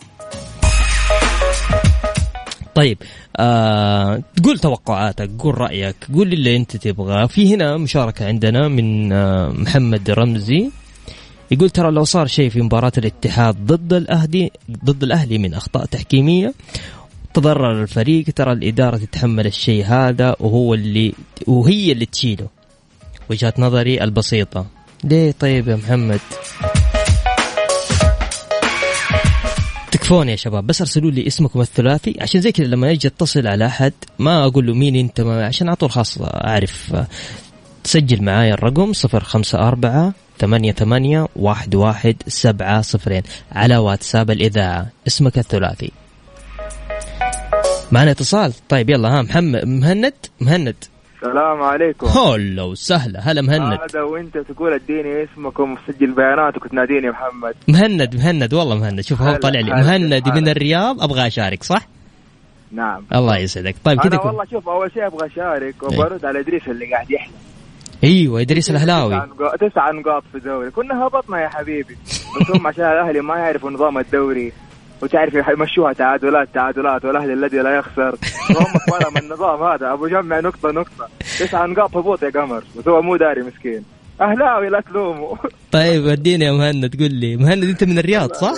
طيب 2.74 2.98
آه 3.36 4.22
تقول 4.36 4.58
توقعاتك 4.58 5.30
قول 5.38 5.58
رأيك 5.58 5.96
قول 6.14 6.32
اللي 6.32 6.56
أنت 6.56 6.76
تبغاه. 6.76 7.26
في 7.26 7.54
هنا 7.54 7.76
مشاركة 7.76 8.26
عندنا 8.26 8.68
من 8.68 9.12
آه 9.12 9.48
محمد 9.48 10.10
رمزي. 10.10 10.70
يقول 11.50 11.70
ترى 11.70 11.90
لو 11.90 12.04
صار 12.04 12.26
شيء 12.26 12.50
في 12.50 12.62
مباراة 12.62 12.92
الاتحاد 12.98 13.66
ضد 13.66 13.92
الأهلي 13.92 14.50
ضد 14.84 15.02
الأهلي 15.02 15.38
من 15.38 15.54
أخطاء 15.54 15.84
تحكيمية 15.84 16.54
تضرر 17.34 17.82
الفريق 17.82 18.24
ترى 18.36 18.52
الإدارة 18.52 18.96
تتحمل 18.96 19.46
الشيء 19.46 19.84
هذا 19.84 20.36
وهو 20.40 20.74
اللي 20.74 21.14
وهي 21.46 21.92
اللي 21.92 22.06
تشيله. 22.06 22.46
وجهة 23.30 23.54
نظري 23.58 24.02
البسيطة. 24.04 24.66
ليه 25.04 25.34
طيب 25.40 25.68
يا 25.68 25.76
محمد؟ 25.76 26.20
تكفون 29.90 30.28
يا 30.28 30.36
شباب 30.36 30.66
بس 30.66 30.80
ارسلوا 30.80 31.10
لي 31.10 31.26
اسمكم 31.26 31.60
الثلاثي 31.60 32.16
عشان 32.20 32.40
زي 32.40 32.52
كذا 32.52 32.66
لما 32.66 32.90
أجي 32.90 33.08
اتصل 33.08 33.46
على 33.46 33.66
أحد 33.66 33.92
ما 34.18 34.44
أقول 34.46 34.66
له 34.66 34.74
مين 34.74 34.96
أنت 34.96 35.20
ما 35.20 35.46
عشان 35.46 35.68
على 35.68 35.76
طول 35.76 35.90
خاص 35.90 36.18
أعرف. 36.22 36.96
تسجل 37.84 38.22
معايا 38.22 38.54
الرقم 38.54 38.92
صفر 38.92 39.24
خمسة 39.24 39.68
أربعة 39.68 40.12
ثمانية 40.38 40.72
ثمانية 40.72 41.28
واحد 41.36 41.74
واحد 41.74 42.16
سبعة 42.26 42.82
صفرين. 42.82 43.22
على 43.52 43.76
واتساب 43.76 44.30
الإذاعة 44.30 44.88
اسمك 45.06 45.38
الثلاثي. 45.38 45.92
معنا 47.92 48.10
اتصال. 48.10 48.52
طيب 48.68 48.90
يلا 48.90 49.08
ها 49.08 49.22
محمد 49.22 49.64
مهند؟ 49.64 50.12
مهند. 50.40 50.76
السلام 51.16 51.62
عليكم. 51.62 52.06
هلا 52.06 52.62
وسهلا. 52.62 53.20
هلا 53.20 53.42
مهند. 53.42 53.78
هذا 53.80 54.02
وانت 54.02 54.38
تقول 54.38 54.72
اديني 54.72 55.24
اسمك 55.24 55.60
ومسجل 55.60 56.12
بياناتك 56.12 56.64
وتناديني 56.64 57.10
محمد. 57.10 57.54
مهند 57.68 58.16
مهند 58.16 58.54
والله 58.54 58.74
مهند. 58.74 59.00
شوف 59.00 59.22
هو 59.22 59.28
هلا، 59.28 59.38
طلع 59.38 59.60
لي. 59.60 59.72
مهند. 59.72 60.28
من 60.28 60.48
الرياض 60.48 61.02
أبغى 61.02 61.26
أشارك 61.26 61.62
صح؟ 61.62 61.88
نعم. 62.72 63.04
الله 63.12 63.36
يسعدك. 63.38 63.74
طيب 63.84 64.00
كذا 64.00 64.18
والله 64.18 64.44
شوف 64.50 64.68
أول 64.68 64.92
شيء 64.92 65.06
أبغى 65.06 65.26
أشارك 65.26 65.82
وبرد 65.82 66.24
على 66.24 66.40
إدريس 66.40 66.68
اللي 66.68 66.92
قاعد 66.92 67.10
يحلم. 67.10 67.32
أيوه 68.04 68.40
إدريس 68.40 68.70
الهلاوي 68.70 69.22
تسع 69.60 69.90
نقاط 69.90 70.22
في 70.32 70.38
الدوري. 70.38 70.70
كنا 70.70 71.06
هبطنا 71.06 71.40
يا 71.40 71.48
حبيبي. 71.48 71.96
بس 72.40 72.50
هم 72.56 72.66
عشان 72.66 72.84
الأهلي 72.84 73.20
ما 73.20 73.36
يعرفوا 73.36 73.70
نظام 73.70 73.98
الدوري. 73.98 74.52
وتعرف 75.02 75.34
يمشوها 75.34 75.92
تعادلات 75.92 76.48
تعادلات 76.54 77.04
والاهلي 77.04 77.32
الذي 77.32 77.58
لا 77.58 77.76
يخسر. 77.76 78.14
وهم 78.50 78.78
فلم 78.88 79.16
النظام 79.24 79.62
هذا. 79.62 79.92
أبو 79.92 80.06
جمع 80.08 80.40
نقطة 80.40 80.70
نقطة. 80.70 81.08
تسع 81.20 81.66
نقاط 81.66 81.96
هبوط 81.96 82.22
يا 82.22 82.30
قمر؟ 82.30 82.62
بس 82.78 82.88
هو 82.88 83.02
مو 83.02 83.16
داري 83.16 83.42
مسكين. 83.42 83.84
أهلاوي 84.20 84.68
لا 84.68 84.80
تلوموا 84.80 85.36
طيب 85.72 86.06
اديني 86.06 86.44
يا 86.44 86.52
مهند 86.52 86.96
قول 87.00 87.14
لي. 87.14 87.36
مهند 87.36 87.64
أنت 87.64 87.84
من 87.84 87.98
الرياض 87.98 88.32
صح؟ 88.32 88.54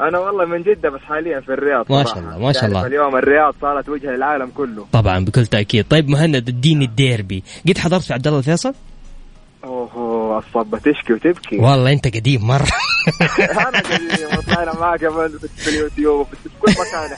أنا 0.00 0.18
والله 0.18 0.44
من 0.44 0.62
جدة 0.62 0.90
بس 0.90 1.00
حاليا 1.00 1.40
في 1.40 1.52
الرياض 1.52 1.92
ما. 1.92 2.04
شاء 2.04 2.18
الله، 2.18 2.38
ما 2.38 2.52
شاء 2.52 2.62
تعرف 2.62 2.76
الله. 2.76 2.86
اليوم 2.86 3.16
الرياض 3.16 3.54
صارت 3.60 3.88
وجهه 3.88 4.10
للعالم 4.10 4.50
كله. 4.56 4.86
طبعا 4.92 5.24
بكل 5.24 5.46
تأكيد. 5.46 5.86
طيب 5.90 6.08
مهند 6.08 6.36
اديني 6.48 6.84
الديربي. 6.84 7.42
قد 7.68 7.78
حضرت 7.78 8.02
في 8.02 8.12
عبد 8.12 8.26
الله 8.26 8.38
الفيصل؟ 8.38 8.74
اوه 9.64 9.88
الصبة 10.38 10.78
تشكي 10.78 11.12
وتبكي. 11.12 11.56
والله 11.56 11.92
انت 11.92 12.16
قديم 12.16 12.46
مرة. 12.46 12.66
أنا 13.68 13.78
قديم 13.78 14.38
وطلعنا 14.38 14.80
معك 14.80 14.98
في 15.56 15.68
اليوتيوب 15.68 16.26
في 16.26 16.48
كل 16.60 16.72
مكان 16.72 17.10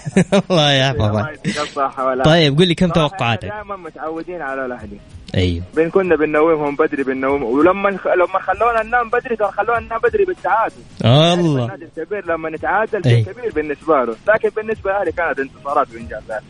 الله 0.50 0.73
يحفظك 0.73 2.25
طيب 2.25 2.59
قول 2.59 2.68
لي 2.68 2.75
كم 2.75 2.88
توقعاتك؟ 2.88 3.49
دائما 3.49 3.76
متعودين 3.76 4.42
على 4.42 4.66
الأهلي. 4.66 4.99
أيوه. 5.35 5.64
بين 5.75 5.90
كنا 5.90 6.16
بننومهم 6.16 6.76
بدري 6.76 7.02
بننوم. 7.02 7.42
ولما 7.42 7.88
لما 7.88 8.38
خلونا 8.38 8.83
ننام 8.83 9.11
بدري 9.11 9.37
ترى 9.37 9.50
خلونا 9.50 9.80
ننام 9.80 9.99
بدري 9.99 10.25
بالتعادل. 10.25 10.75
الله. 11.04 11.64
النادي 11.64 11.85
الكبير 11.85 12.26
لما 12.26 12.50
نتعادل. 12.50 13.04
شيء 13.04 13.25
كبير 13.25 13.52
بالنسبة 13.54 14.04
له. 14.04 14.16
لكن 14.28 14.49
بالنسبة 14.56 14.90
لاهلي 14.90 15.12
كانت 15.12 15.38
انتصارات 15.38 15.88
وانجازات 15.94 16.42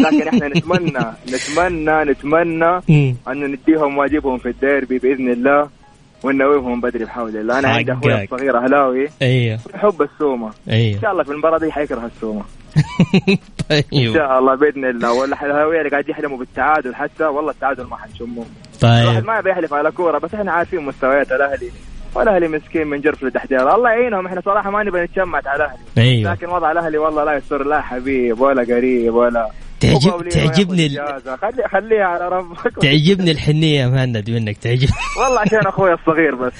لكن 0.00 0.28
إحنا 0.28 0.48
نتمنى 0.48 1.06
نتمنى 1.28 2.04
نتمنى. 2.04 2.80
انه 3.28 3.46
نديهم 3.46 3.98
واجبهم 3.98 4.38
في 4.38 4.48
الديربي 4.48 4.98
بإذن 4.98 5.32
الله. 5.32 5.81
وننومهم 6.22 6.80
بدري 6.80 7.04
بحول 7.04 7.36
الله. 7.36 7.58
أنا 7.58 7.68
عندي 7.68 7.92
أخوي 7.92 8.16
حقك. 8.16 8.32
الصغير 8.32 8.58
أهلاوي. 8.58 9.08
أيوه 9.22 9.58
يحب 9.74 10.02
السومة. 10.02 10.46
إن 10.48 10.72
أيوه 10.72 11.00
شاء 11.00 11.12
الله 11.12 11.22
في 11.22 11.30
المباراة 11.32 11.58
دي 11.58 11.72
حيكره 11.72 12.10
السومة. 12.16 12.42
إن 13.28 13.36
طيب 13.70 14.14
شاء 14.14 14.38
الله 14.38 14.54
بإذن 14.54 14.84
الله. 14.84 15.12
ولا 15.12 15.24
الاهلاويه 15.24 15.78
اللي 15.78 15.90
قاعد 15.90 16.08
يحلموا 16.08 16.38
بالتعادل 16.38 16.94
حتى 16.94 17.24
والله 17.24 17.50
التعادل 17.50 17.84
ما 17.84 17.96
حنشمه 17.96 18.44
الواحد 18.84 19.14
طيب 19.16 19.24
ما 19.24 19.38
يبي 19.38 19.50
يحلف 19.50 19.74
على 19.74 19.90
كورة 19.90 20.18
بس 20.18 20.34
إحنا 20.34 20.52
عارفين 20.52 20.80
مستويات 20.80 21.32
الأهلي. 21.32 21.70
والأهلي 22.14 22.48
مسكين 22.48 22.86
من 22.86 23.00
جرف 23.00 23.22
لدحدير 23.24 23.74
الله 23.74 23.90
يعينهم. 23.90 24.26
إحنا 24.26 24.40
صراحة 24.40 24.70
ما 24.70 24.82
نبي 24.82 25.00
نتشمت 25.00 25.46
على 25.46 25.64
الأهلي. 25.64 25.78
أيوه. 25.98 26.32
لكن 26.32 26.46
وضع 26.46 26.72
الأهلي 26.72 26.98
والله 26.98 27.24
لا 27.24 27.32
يسر 27.36 27.64
لا 27.64 27.80
حبيب 27.80 28.40
ولا 28.40 28.62
قريب 28.74 29.14
ولا 29.14 29.48
تعجب 29.82 30.28
تعجبني 30.28 30.86
ال... 30.86 30.98
خلي 31.42 31.68
خليها 31.72 32.04
على 32.04 32.28
ربك. 32.28 32.72
تعجبني 32.82 33.30
الحنية 33.30 33.80
يا 33.80 33.86
مهند 33.86 34.30
منك 34.30 34.56
تعجب 34.58 34.88
والله 35.20 35.40
عشان 35.40 35.66
أخوي 35.66 35.92
الصغير 35.92 36.34
بس. 36.34 36.52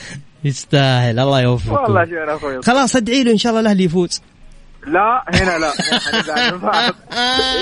يستاهل 0.45 1.11
الله 1.11 1.25
والله 1.25 1.41
يوفقه 1.41 2.01
عشان 2.01 2.29
أخوي. 2.29 2.63
خلاص 2.63 2.97
ادعي 2.97 3.25
له 3.25 3.33
إن 3.33 3.39
شاء 3.39 3.51
الله 3.51 3.61
الأهلي 3.61 3.85
يفوز. 3.85 4.23
لا 4.87 5.25
هنا 5.35 5.59
لا. 5.59 5.73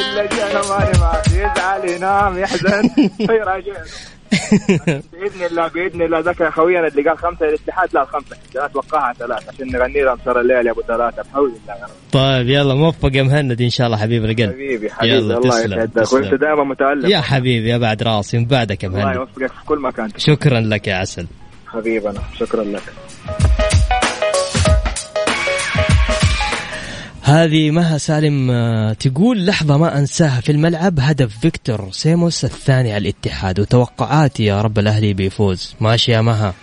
إلا 0.01 0.27
جانا 0.27 0.61
ماني 0.69 0.99
معك 1.01 1.27
يزعل 1.29 1.89
ينام 1.89 2.39
يحزن 2.39 2.91
يراجع 3.21 3.73
بإذن 5.13 5.47
الله 5.51 5.69
بإذن 5.69 6.03
الله. 6.03 6.21
ذكر 6.21 6.51
خوينا 6.51 6.87
اللي 6.87 7.03
قال 7.03 7.19
خمسة 7.19 7.47
للاتحاد. 7.47 7.89
لا 7.95 8.05
خمسة. 8.05 8.37
أنا 8.57 8.67
اتوقعها 8.67 9.13
ثلاث 9.13 9.49
عشان 9.49 9.73
نغني 9.73 10.03
لهم 10.03 10.19
سهر 10.25 10.41
الليل 10.41 10.67
يا 10.67 10.73
أبو 10.73 10.83
ثلاثة. 10.83 11.23
بحول 11.23 11.53
الله. 11.63 11.75
يا 11.81 11.87
طيب 12.13 12.49
يلا 12.49 12.75
موفق 12.75 13.11
يا 13.17 13.23
مهند. 13.23 13.61
إن 13.61 13.71
شاء 13.71 13.87
الله 13.87 13.99
حبيب 13.99 14.25
القلب. 14.25 14.53
حبيبي 14.53 14.91
حبيبي. 14.91 15.15
يلا 15.15 15.39
الله 15.39 15.65
يسعدك. 15.65 16.13
وانت 16.13 16.35
دائما 16.35 16.65
متألق. 16.65 17.11
يا 17.11 17.21
حبيبي 17.21 17.69
يا 17.69 17.79
بعد 17.79 18.03
راسي. 18.03 18.39
من 18.39 18.45
بعدك 18.45 18.83
يا 18.83 18.89
الله 18.89 19.05
مهند. 19.05 19.17
يوفقك 19.17 19.53
في 19.53 19.65
كل 19.67 19.79
مكان. 19.79 20.09
شكرا 20.17 20.61
لك 20.61 20.89
يا 20.89 20.95
عسل. 20.95 21.27
حبيبنا 21.67 22.21
شكرا 22.39 22.65
لك. 22.65 22.83
هذه 27.23 27.71
مها 27.71 27.99
سالم 27.99 28.51
آه، 28.51 28.93
تقول 28.93 29.47
لحظة 29.47 29.77
ما 29.77 29.99
أنساها 29.99 30.41
في 30.41 30.53
الملعب 30.53 31.01
هدف 31.01 31.39
فيكتور 31.39 31.89
سيموس 31.91 32.45
الثاني 32.45 32.93
على 32.93 33.03
الاتحاد. 33.03 33.61
وتوقعاتي 33.61 34.45
يا 34.45 34.63
رب 34.63 34.79
الأهلي 34.79 35.13
بيفوز. 35.15 35.75
ماشي 35.81 36.13
يا 36.13 36.21
مها. 36.21 36.55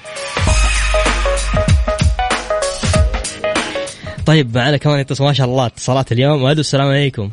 طيب 4.26 4.58
معنا 4.58 4.78
كمان 4.78 5.06
ما 5.20 5.34
شاء 5.34 5.48
الله 5.48 5.66
اتصالات 5.66 6.12
اليوم. 6.12 6.48
ألو 6.48 6.60
السلام 6.60 6.88
عليكم. 6.88 7.32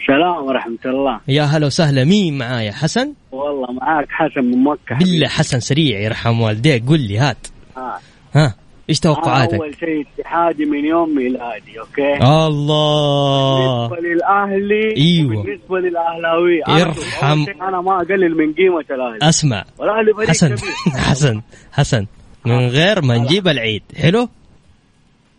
السلام 0.00 0.44
ورحمة 0.44 0.78
الله. 0.84 1.20
يا 1.28 1.42
هلا 1.42 1.66
وسهلا. 1.66 2.04
مين 2.04 2.38
معايا؟ 2.38 2.72
حسن؟ 2.72 3.12
والله 3.32 3.72
معاك 3.72 4.08
حسن 4.10 4.44
من 4.44 4.64
مكة. 4.64 4.98
بالله 4.98 5.28
حسن 5.28 5.60
سريع 5.60 6.00
يرحم 6.00 6.40
والديك. 6.40 6.88
قل 6.88 7.00
لي 7.00 7.18
هات. 7.18 7.46
آه. 7.76 7.98
ها. 8.34 8.54
إيش 8.90 9.00
توقعاتك؟ 9.00 9.54
أول 9.54 9.74
شيء 9.80 10.06
اتحادي 10.18 10.64
من 10.64 10.84
يوم 10.84 11.14
ميلادي 11.14 11.80
أوكي؟ 11.80 12.14
الله. 12.16 13.88
بالنسبة 13.88 14.08
للأهلي 14.08 14.96
أيوة. 14.96 15.38
وبالنسبة 15.40 15.78
للأهلاوي 15.78 16.62
أنا 16.68 16.78
يرحم. 16.78 17.44
أنا 17.62 17.80
ما 17.80 17.96
أقلل 17.96 18.36
من 18.36 18.52
قيمة 18.54 18.84
الأهلي. 18.90 19.18
أسمع. 19.22 19.64
والأهلي 19.78 20.14
فريق 20.14 20.28
حسن. 20.28 20.46
كبير. 20.56 20.70
حسن. 21.10 21.40
حسن. 21.72 22.06
من 22.46 22.58
غير 22.68 23.02
ما 23.04 23.18
نجيب 23.18 23.48
العيد. 23.48 23.82
حلو؟ 23.96 24.28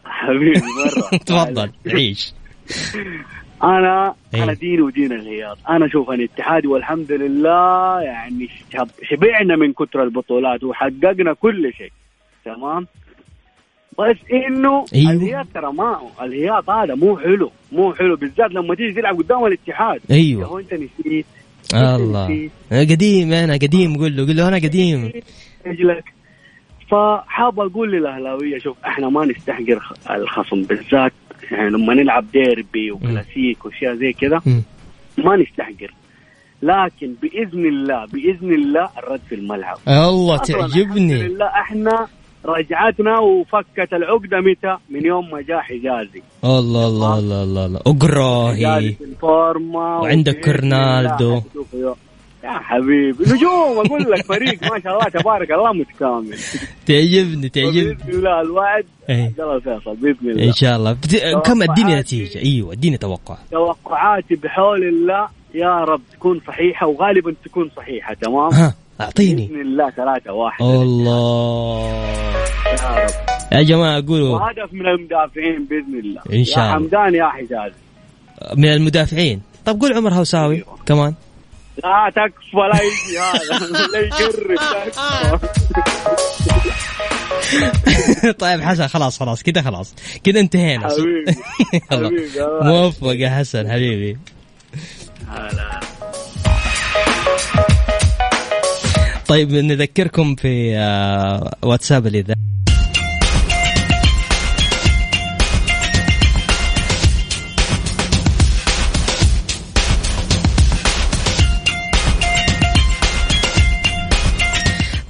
حبيبي 0.05 0.59
مرة. 0.59 1.17
تفضل. 1.27 1.71
عيش. 1.95 2.33
أنا 3.63 4.13
إيه. 4.33 4.43
أنا 4.43 4.53
ديني 4.53 4.81
ودين 4.81 5.12
الهياط. 5.12 5.57
أنا 5.69 5.85
أشوف 5.85 6.09
أن 6.09 6.21
اتحادي 6.23 6.67
والحمد 6.67 7.12
لله 7.12 8.01
يعني 8.01 8.50
شب- 8.73 9.03
شبعنا 9.12 9.55
من 9.55 9.73
كتر 9.73 10.03
البطولات 10.03 10.63
وحققنا 10.63 11.33
كل 11.33 11.73
شيء. 11.77 11.91
تمام؟ 12.45 12.88
بس 14.00 14.17
إنه 14.33 14.85
أيوه. 14.95 15.12
الهياط 15.12 15.47
ترى 15.53 15.73
ما 15.73 16.00
الهياط 16.21 16.69
هذا 16.69 16.95
مو 16.95 17.17
حلو. 17.17 17.51
مو 17.71 17.93
حلو 17.93 18.15
بالذات 18.15 18.51
لما 18.51 18.75
تيجي 18.75 18.93
تلعب 18.93 19.17
قدام 19.17 19.45
الاتحاد. 19.45 20.01
أيوه. 20.12 20.45
هو 20.45 20.59
أنت 20.59 20.73
نسيت 20.73 21.25
الله. 21.73 22.50
قديم 22.71 23.33
أنا 23.33 23.53
قديم 23.53 23.97
قول 23.97 24.15
له 24.15 24.25
قول 24.25 24.35
له 24.35 24.47
أنا 24.47 24.57
قديم. 24.57 25.12
رجلك. 25.65 26.03
فحاب 26.91 27.59
أقول 27.59 27.91
للأهلاوية 27.91 28.59
شوف 28.59 28.77
إحنا 28.85 29.09
ما 29.09 29.25
نستحقر 29.25 29.81
الخصم 30.09 30.63
بالذات 30.63 31.13
يعني 31.51 31.69
لما 31.69 31.93
نلعب 31.93 32.25
ديربي 32.31 32.91
وكلاسيك 32.91 33.65
وأشياء 33.65 33.95
زي 33.95 34.13
كذا. 34.13 34.41
ما 35.17 35.35
نستحقر. 35.35 35.93
لكن 36.62 37.13
بإذن 37.21 37.65
الله 37.65 38.06
بإذن 38.06 38.53
الله 38.53 38.89
الرد 38.97 39.21
في 39.29 39.36
الملعب. 39.36 39.77
الله 39.88 40.36
أصلاً 40.36 40.56
الحمد 40.56 40.71
تعجبني 40.71 41.27
لله 41.27 41.45
إحنا 41.45 42.08
رجعتنا 42.45 43.19
وفكت 43.19 43.93
العقدة 43.93 44.41
متى؟ 44.41 44.77
من 44.89 45.06
يوم 45.06 45.32
ما 45.32 45.41
جاء 45.41 45.60
حجازي. 45.60 46.21
الله 46.43 46.88
الله 46.88 47.19
الله 47.19 47.43
الله 47.43 47.65
الله. 47.65 47.79
أقراهي. 47.88 48.95
الفورمة 49.01 49.99
وعندك 50.01 50.47
يوم. 51.73 51.95
يا 52.43 52.49
حبيبي 52.49 53.23
نجوم 53.23 53.86
أقول 53.86 54.12
لك 54.12 54.25
فريق 54.25 54.71
ما 54.71 54.79
شاء 54.79 54.93
الله 54.93 55.10
تبارك 55.10 55.51
الله 55.51 55.73
متكامل. 55.73 56.38
تعجبني 56.88 57.49
تعجبني. 57.49 57.93
باذن 57.93 58.10
الله 58.10 58.41
الوعد. 58.41 58.86
إيه. 59.10 59.23
عبد 59.23 59.39
الله 59.39 59.56
الفيصل 59.56 59.95
بإذن 59.95 60.29
الله. 60.29 60.43
إن 60.43 60.53
شاء 60.53 60.77
الله. 60.77 60.93
بت... 60.93 61.15
كم 61.45 61.63
اديني. 61.63 61.95
نتيجة؟ 61.95 62.39
أيوه 62.39 62.73
اديني 62.73 62.97
توقع 62.97 63.38
توقعاتي 63.51 64.36
بحول 64.36 64.84
الله 64.84 65.27
يا 65.53 65.84
رب 65.84 66.01
تكون 66.13 66.41
صحيحة 66.47 66.88
وغالبا 66.88 67.34
تكون 67.45 67.69
صحيحة 67.77 68.13
تمام؟ 68.13 68.53
ها. 68.53 68.75
أعطيني. 69.01 69.47
بإذن 69.47 69.62
الله 69.62 69.89
ثلاثة 69.89 70.34
واحد. 70.34 70.62
الله. 70.65 71.89
يا 72.65 73.06
رب. 73.06 73.10
يا 73.51 73.62
جماعة 73.62 74.03
قولوا. 74.08 74.39
وهدف 74.39 74.73
من 74.73 74.88
المدافعين 74.88 75.65
بإذن 75.65 75.99
الله. 75.99 76.21
إن 76.34 76.43
شاء 76.43 76.58
يا 76.60 76.63
الله. 76.63 76.73
حمدان 76.73 77.15
يا 77.15 77.25
حجازي 77.27 77.73
من 78.58 78.73
المدافعين. 78.73 79.41
طب 79.65 79.82
قول 79.82 79.93
عمر 79.93 80.13
هوساوي. 80.13 80.56
أيوه. 80.56 80.77
كمان. 80.86 81.13
لا 81.84 82.10
تكفى 82.15 82.58
لا 82.73 82.79
يجي 82.84 83.19
هذا. 83.19 83.67
لا 83.93 83.99
يقرب 83.99 85.39
طيب 88.39 88.62
حسن 88.62 88.88
خلاص 88.88 89.19
خلاص 89.19 89.43
كده 89.43 89.62
خلاص. 89.62 89.95
كده 90.23 90.39
انتهينا. 90.39 90.88
حبيبي. 91.91 92.29
موفق 92.69 93.15
يا 93.15 93.29
حسن 93.29 93.71
حبيبي. 93.71 94.17
هلا. 95.29 95.79
طيب 99.27 99.51
نذكركم 99.51 100.36
في 100.36 100.77
آه، 100.77 101.55
واتساب 101.63 102.07
الإذاعة. 102.07 102.53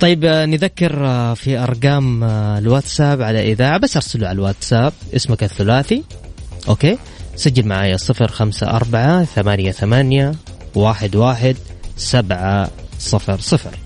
طيب 0.03 0.25
آه، 0.25 0.45
نذكر 0.45 1.05
آه، 1.05 1.33
في 1.33 1.57
أرقام 1.57 2.23
آه، 2.23 2.57
الواتساب 2.57 3.21
على 3.21 3.51
إذاعة 3.51 3.77
بس 3.77 3.95
أرسلوا 3.95 4.27
على 4.27 4.35
الواتساب 4.35 4.93
اسمك 5.15 5.43
الثلاثي. 5.43 6.03
أوكي؟ 6.67 6.97
سجل 7.35 7.67
معايا 7.67 7.97
صفر 7.97 8.27
خمسة 8.27 8.67
أربعة 8.69 9.23
ثمانية 9.23 9.71
ثمانية 9.71 10.31
واحد 10.75 11.15
واحد 11.15 11.55
سبعة 11.97 12.69
صفر 12.99 13.39
صفر. 13.39 13.82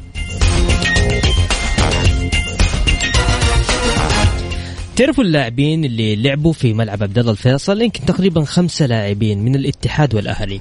تعرفوا 4.97 5.23
اللاعبين 5.23 5.85
اللي 5.85 6.15
لعبوا 6.15 6.53
في 6.53 6.73
ملعب 6.73 7.03
عبد 7.03 7.17
الله 7.17 7.31
الفيصل؟ 7.31 7.81
يمكن 7.81 8.05
تقريبا 8.05 8.45
خمسة 8.45 8.85
لاعبين 8.85 9.39
من 9.39 9.55
الاتحاد 9.55 10.15
والأهلي. 10.15 10.59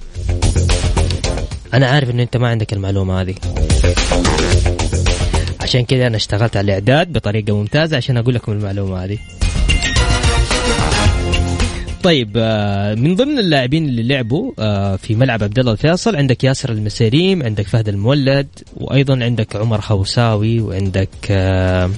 أنا 1.75 1.87
عارف 1.87 2.11
إنه 2.11 2.22
أنت 2.22 2.37
ما 2.37 2.49
عندك 2.49 2.72
المعلومة 2.72 3.20
هذه. 3.20 3.35
عشان 5.61 5.85
كذا 5.85 6.07
أنا 6.07 6.16
اشتغلت 6.16 6.57
على 6.57 6.64
الإعداد 6.64 7.12
بطريقة 7.12 7.57
ممتازة 7.57 7.96
عشان 7.96 8.16
أقول 8.16 8.35
لكم 8.35 8.53
المعلومة 8.53 9.05
هذه. 9.05 9.18
طيب 12.03 12.33
آه، 12.37 12.94
من 12.94 13.14
ضمن 13.14 13.38
اللاعبين 13.38 13.88
اللي 13.88 14.03
لعبوا 14.03 14.53
آه، 14.59 14.96
في 14.96 15.14
ملعب 15.14 15.42
عبد 15.42 15.59
الله 15.59 15.72
الفيصل 15.72 16.16
عندك 16.16 16.44
ياسر 16.44 16.72
المسيريم 16.72 17.42
عندك 17.42 17.66
فهد 17.66 17.88
المولد 17.88 18.49
وأيضا 18.77 19.25
عندك 19.25 19.57
عمر 19.57 19.81
خوساوي 19.81 20.61
وعندك 20.61 21.09
آه، 21.31 21.90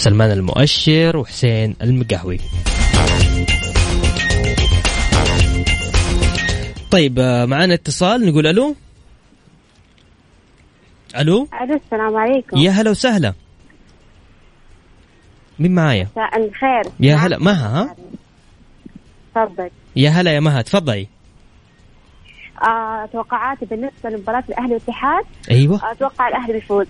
سلمان 0.00 0.30
المؤشر 0.30 1.16
وحسين 1.16 1.76
المقهوي. 1.82 2.38
طيب 6.90 7.18
آه، 7.18 7.44
معنا 7.44 7.74
اتصال 7.74 8.26
نقول 8.26 8.46
ألو؟ 8.46 8.76
ألو؟ 11.18 11.48
ألو 11.62 11.80
السلام 11.84 12.16
عليكم. 12.16 12.56
يا 12.56 12.70
هلا 12.70 12.90
وسهلا. 12.90 13.34
مين 15.58 15.74
معايا؟ 15.74 16.08
مساء 16.12 16.46
الخير. 16.46 16.92
يا 17.00 17.14
هلا 17.16 17.38
مها 17.38 17.82
ها؟ 17.82 17.96
تفضل. 19.34 19.70
يا 19.96 20.10
هلا 20.10 20.30
يا 20.30 20.40
مها 20.40 20.62
تفضلي. 20.62 21.06
آه 22.62 23.06
توقعاتي 23.12 23.64
بالنسبة 23.66 24.10
لمباراة 24.10 24.44
الأهلي 24.48 24.74
والاتحاد. 24.74 25.24
أيوه. 25.50 25.92
أتوقع 25.92 26.28
الأهلي 26.28 26.52
بيفوز. 26.52 26.86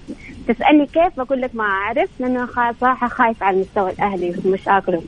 تسألني 0.48 0.86
كيف؟ 0.86 1.16
بقول 1.16 1.40
لك 1.40 1.54
ما 1.54 1.64
أعرف 1.64 2.08
لأنه 2.20 2.48
صراحة 2.80 3.08
خايف 3.08 3.42
على 3.42 3.60
مستوى 3.60 3.90
الأهلي 3.90 4.34
ومشاكلهم 4.44 5.04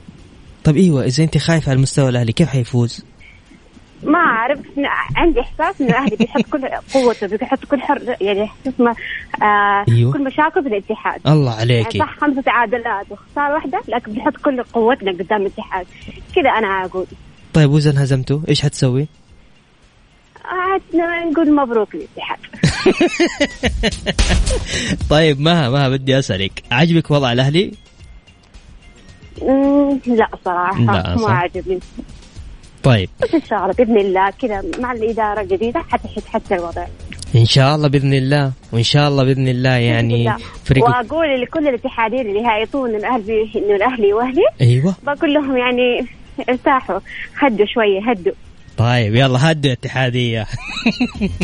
طب 0.65 0.77
أيوه 0.77 1.05
إذا 1.05 1.25
أنت 1.25 1.39
خايف 1.39 1.69
على 1.69 1.77
المستوى 1.77 2.09
الأهلي 2.09 2.33
كيف 2.33 2.49
حيفوز؟ 2.49 3.05
ما 4.03 4.19
أعرف. 4.19 4.59
عندي 5.17 5.41
إحساس 5.41 5.81
انه 5.81 5.95
أهلي 5.95 6.17
بيحط 6.17 6.43
كل 6.43 6.69
قوته 6.95 7.27
بيحط 7.27 7.65
كل 7.65 7.81
حر 7.81 8.17
يعني 8.21 8.49
اسمه 8.69 8.97
آه 9.43 9.85
أيوه. 9.89 10.13
كل 10.13 10.25
مشاكل 10.25 10.63
في 10.63 10.69
الاتحاد. 10.69 11.21
الله 11.27 11.59
يعني 11.59 11.61
عليكي 11.61 11.99
صح 11.99 12.19
خمسة 12.19 12.41
تعادلات 12.41 13.07
وخسارة 13.11 13.55
واحدة 13.55 13.81
لكن 13.89 14.13
بنحط 14.13 14.37
كل 14.37 14.63
قوتنا 14.63 15.13
قدام 15.13 15.41
الاتحاد. 15.41 15.87
كذا 16.35 16.51
أنا 16.51 16.85
أقول. 16.85 17.07
طيب 17.55 17.71
وإذا 17.71 17.91
انهزمتوا 17.91 18.41
إيش 18.49 18.63
حتسوي؟ 18.63 19.09
عاد 20.45 20.83
نقول 21.33 21.55
مبروك 21.55 21.89
للاتحاد 21.95 22.39
طيب 25.11 25.41
مها 25.41 25.71
مها 25.71 25.89
بدي 25.89 26.19
أسألك. 26.19 26.63
عجبك 26.71 27.11
وضع 27.11 27.33
الأهلي؟ 27.33 27.73
مم، 29.43 30.01
لا 30.07 30.29
صراحة 30.45 30.81
لا، 30.81 31.17
ما. 31.17 31.31
عجبني 31.33 31.79
طيب. 32.83 33.09
بس 33.23 33.35
إن 33.35 33.43
شاء 33.51 33.59
الله 33.63 33.73
بإذن 33.73 33.99
الله 33.99 34.31
كذا 34.31 34.63
مع 34.79 34.93
الإدارة 34.93 35.41
الجديدة 35.41 35.81
حتحسن 35.91 36.55
الوضع. 36.55 36.87
إن 37.37 37.45
شاء 37.45 37.77
الله 37.77 37.89
بإذن 37.89 38.15
الله 38.15 38.53
وإن 38.73 38.83
شاء 38.83 39.09
الله 39.09 39.25
بإذن 39.25 39.49
الله 39.49 39.71
يعني 39.71 40.25
بإذن 40.25 40.35
الله. 40.35 40.45
فريق 40.65 40.85
وأقول 40.85 41.43
لكل 41.43 41.69
الاتحادين 41.69 42.21
اللي 42.21 42.45
هايطون 42.47 42.95
الأهل 42.95 43.23
بي- 43.23 43.53
إنه 43.57 43.77
الأهلي 43.77 44.13
وأهلي 44.13 44.43
أيوه. 44.61 44.95
بقول 45.03 45.35
لهم 45.35 45.57
يعني 45.57 46.07
ارتاحوا 46.49 47.01
هدوا 47.39 47.67
شوية 47.67 48.11
هدوا. 48.11 48.33
طيب 48.77 49.15
يلا 49.15 49.51
هدوا 49.51 49.69
يا 49.69 49.73
اتحادية. 49.73 50.47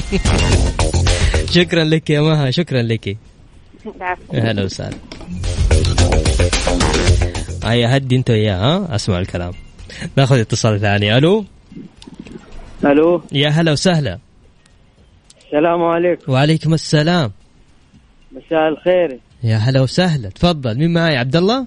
شكرا 1.56 1.84
لك 1.84 2.10
يا 2.10 2.20
مها 2.20 2.50
شكرا 2.50 2.82
لك. 2.82 3.06
يا 3.06 3.16
هلا 4.32 4.64
وسهلا. 4.64 4.96
هيا 7.64 7.96
هدي 7.96 8.16
انت 8.16 8.30
وياه 8.30 8.56
ها؟ 8.56 8.94
أسمع 8.94 9.18
الكلام. 9.18 9.52
ناخذ 10.16 10.38
اتصال 10.38 10.80
ثاني. 10.80 11.18
ألو؟ 11.18 11.44
ألو؟ 12.84 13.22
يا 13.32 13.48
هلا 13.48 13.72
وسهلا. 13.72 14.18
السلام 15.46 15.82
عليكم. 15.82 16.32
وعليكم 16.32 16.74
السلام. 16.74 17.32
مساء 18.32 18.68
الخير. 18.68 19.20
يا 19.42 19.56
هلا 19.56 19.80
وسهلا. 19.80 20.28
تفضل 20.28 20.78
مين 20.78 20.92
معي؟ 20.92 21.16
عبد 21.16 21.36
الله؟ 21.36 21.66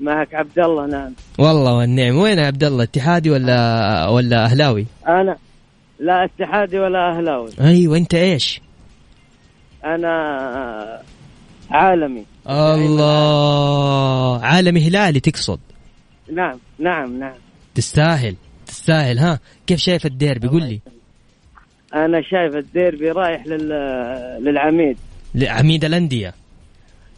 معك 0.00 0.34
عبد 0.34 0.58
الله 0.58 0.86
نعم. 0.86 1.12
والله 1.38 1.76
والنعم. 1.76 2.16
وين 2.16 2.38
عبد 2.38 2.64
الله 2.64 2.82
اتحادي 2.82 3.30
ولا 3.30 4.08
ولا 4.08 4.44
أهلاوي؟ 4.44 4.86
أنا 5.08 5.36
لا 6.00 6.24
اتحادي 6.24 6.78
ولا 6.78 7.16
أهلاوي. 7.16 7.50
أيوه 7.60 7.96
أنت 7.96 8.14
إيش؟ 8.14 8.60
أنا 9.84 11.02
عالمي. 11.70 12.24
الله. 12.50 14.44
عالمي 14.44 14.88
هلالي 14.88 15.20
تقصد؟ 15.20 15.58
نعم 16.32 16.58
نعم 16.78 17.18
نعم. 17.18 17.34
تستاهل 17.74 18.36
تستاهل 18.66 19.18
ها؟ 19.18 19.40
كيف 19.66 19.78
شايف 19.78 20.06
الديربي؟ 20.06 20.48
قول 20.48 20.62
لي. 20.62 20.80
أنا 21.94 22.22
شايف 22.22 22.56
الديربي 22.56 23.10
رايح 23.10 23.46
لل... 23.46 23.68
للعميد. 24.44 24.98
عميد 25.42 25.84
الأندية؟ 25.84 26.34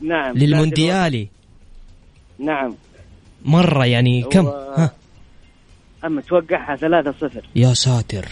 نعم 0.00 0.36
للمونديالي؟ 0.36 1.28
نعم. 2.38 2.74
مرة 3.44 3.86
يعني 3.86 4.22
كم؟ 4.22 4.46
ها. 4.46 4.90
أما 6.04 6.20
توقعها 6.20 6.76
3 6.76 7.14
0 7.20 7.42
يا 7.56 7.74
ساتر. 7.74 8.28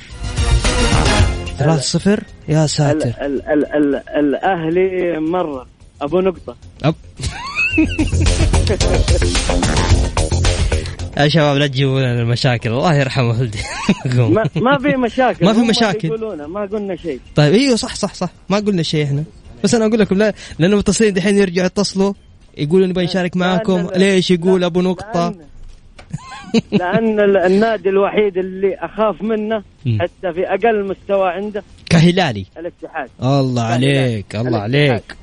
ثلاث 1.59 1.81
صفر؟ 1.81 2.25
يا 2.49 2.67
ساتر. 2.67 3.09
ال... 3.09 3.43
ال... 3.43 3.43
ال... 3.49 3.95
ال... 3.95 4.03
الأهلي 4.17 5.21
مرة. 5.21 5.67
أبو 6.03 6.21
نقطة. 6.21 6.57
أب. 6.83 6.95
يا 11.17 11.29
شباب 11.29 11.57
لا 11.57 11.67
تجيبوا 11.67 12.01
لنا 12.01 12.21
المشاكل. 12.21 12.71
الله 12.71 12.95
يرحم 12.95 13.25
والديكم 13.25 14.35
ما 14.35 14.45
ما 14.57 14.79
في 14.79 14.97
مشاكل. 14.97 15.45
ما 15.47 15.53
في 15.53 15.61
مشاكل. 15.61 16.09
يقولونه 16.09 16.47
ما 16.47 16.61
قلنا 16.61 16.97
شيء. 16.97 17.21
طيب 17.35 17.55
إيوه 17.55 17.77
صح 17.77 17.95
صح 17.95 18.15
صح. 18.15 18.29
ما 18.49 18.57
قلنا 18.57 18.83
شيء 18.83 19.05
إحنا. 19.05 19.25
بس 19.65 19.75
أنا 19.75 19.87
أقول 19.87 19.99
لكم 19.99 20.19
لا 20.19 20.35
لأنه 20.59 20.77
متصلين 20.77 21.15
دحين 21.15 21.39
يرجعوا 21.39 21.67
يتصلوا. 21.67 22.13
يقولوا 22.59 22.87
نبغى 22.87 23.05
نشارك 23.05 23.37
معاكم. 23.37 23.89
ليش 23.97 24.31
يقول 24.31 24.65
أبو 24.65 24.81
نقطة؟ 24.81 25.35
لأن 26.73 27.21
ال- 27.21 27.37
النادي 27.37 27.89
الوحيد 27.89 28.39
اللي 28.39 28.75
أخاف 28.75 29.23
منه. 29.23 29.63
حتى 30.01 30.33
في 30.33 30.47
أقل 30.47 30.85
مستوى 30.85 31.31
عنده 31.31 31.63
كهلالي. 31.91 32.47
الاتحاد. 32.59 33.09
الله 33.23 33.63
عليك 33.63 34.37
الله 34.37 34.59
عليك. 34.59 35.17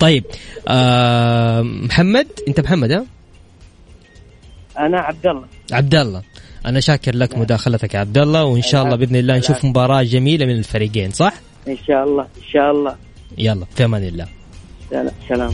طيب 0.00 0.24
آه 0.68 1.62
محمد 1.62 2.26
أنت 2.48 2.60
محمد 2.60 2.92
ها؟ 2.92 3.04
أنا 4.78 5.00
عبد 5.00 5.26
الله. 5.26 5.44
عبد 5.72 5.94
الله. 5.94 6.22
أنا 6.66 6.80
شاكر 6.80 7.16
لك 7.16 7.38
مداخلتك 7.38 7.94
يا 7.94 8.00
عبد 8.00 8.18
الله 8.18 8.44
وإن 8.44 8.62
شاء 8.62 8.84
الله 8.84 8.96
بإذن 8.96 9.16
الله 9.16 9.38
نشوف 9.38 9.64
مباراة 9.64 10.02
جميلة 10.02 10.46
من 10.46 10.58
الفريقين 10.58 11.10
صح؟ 11.10 11.32
إن 11.68 11.76
شاء 11.86 12.04
الله 12.04 12.22
إن 12.22 12.42
شاء 12.52 12.70
الله. 12.70 12.96
يلا 13.38 13.64
في 13.76 13.84
أمان 13.84 14.04
الله. 14.04 14.26
سلام. 15.28 15.52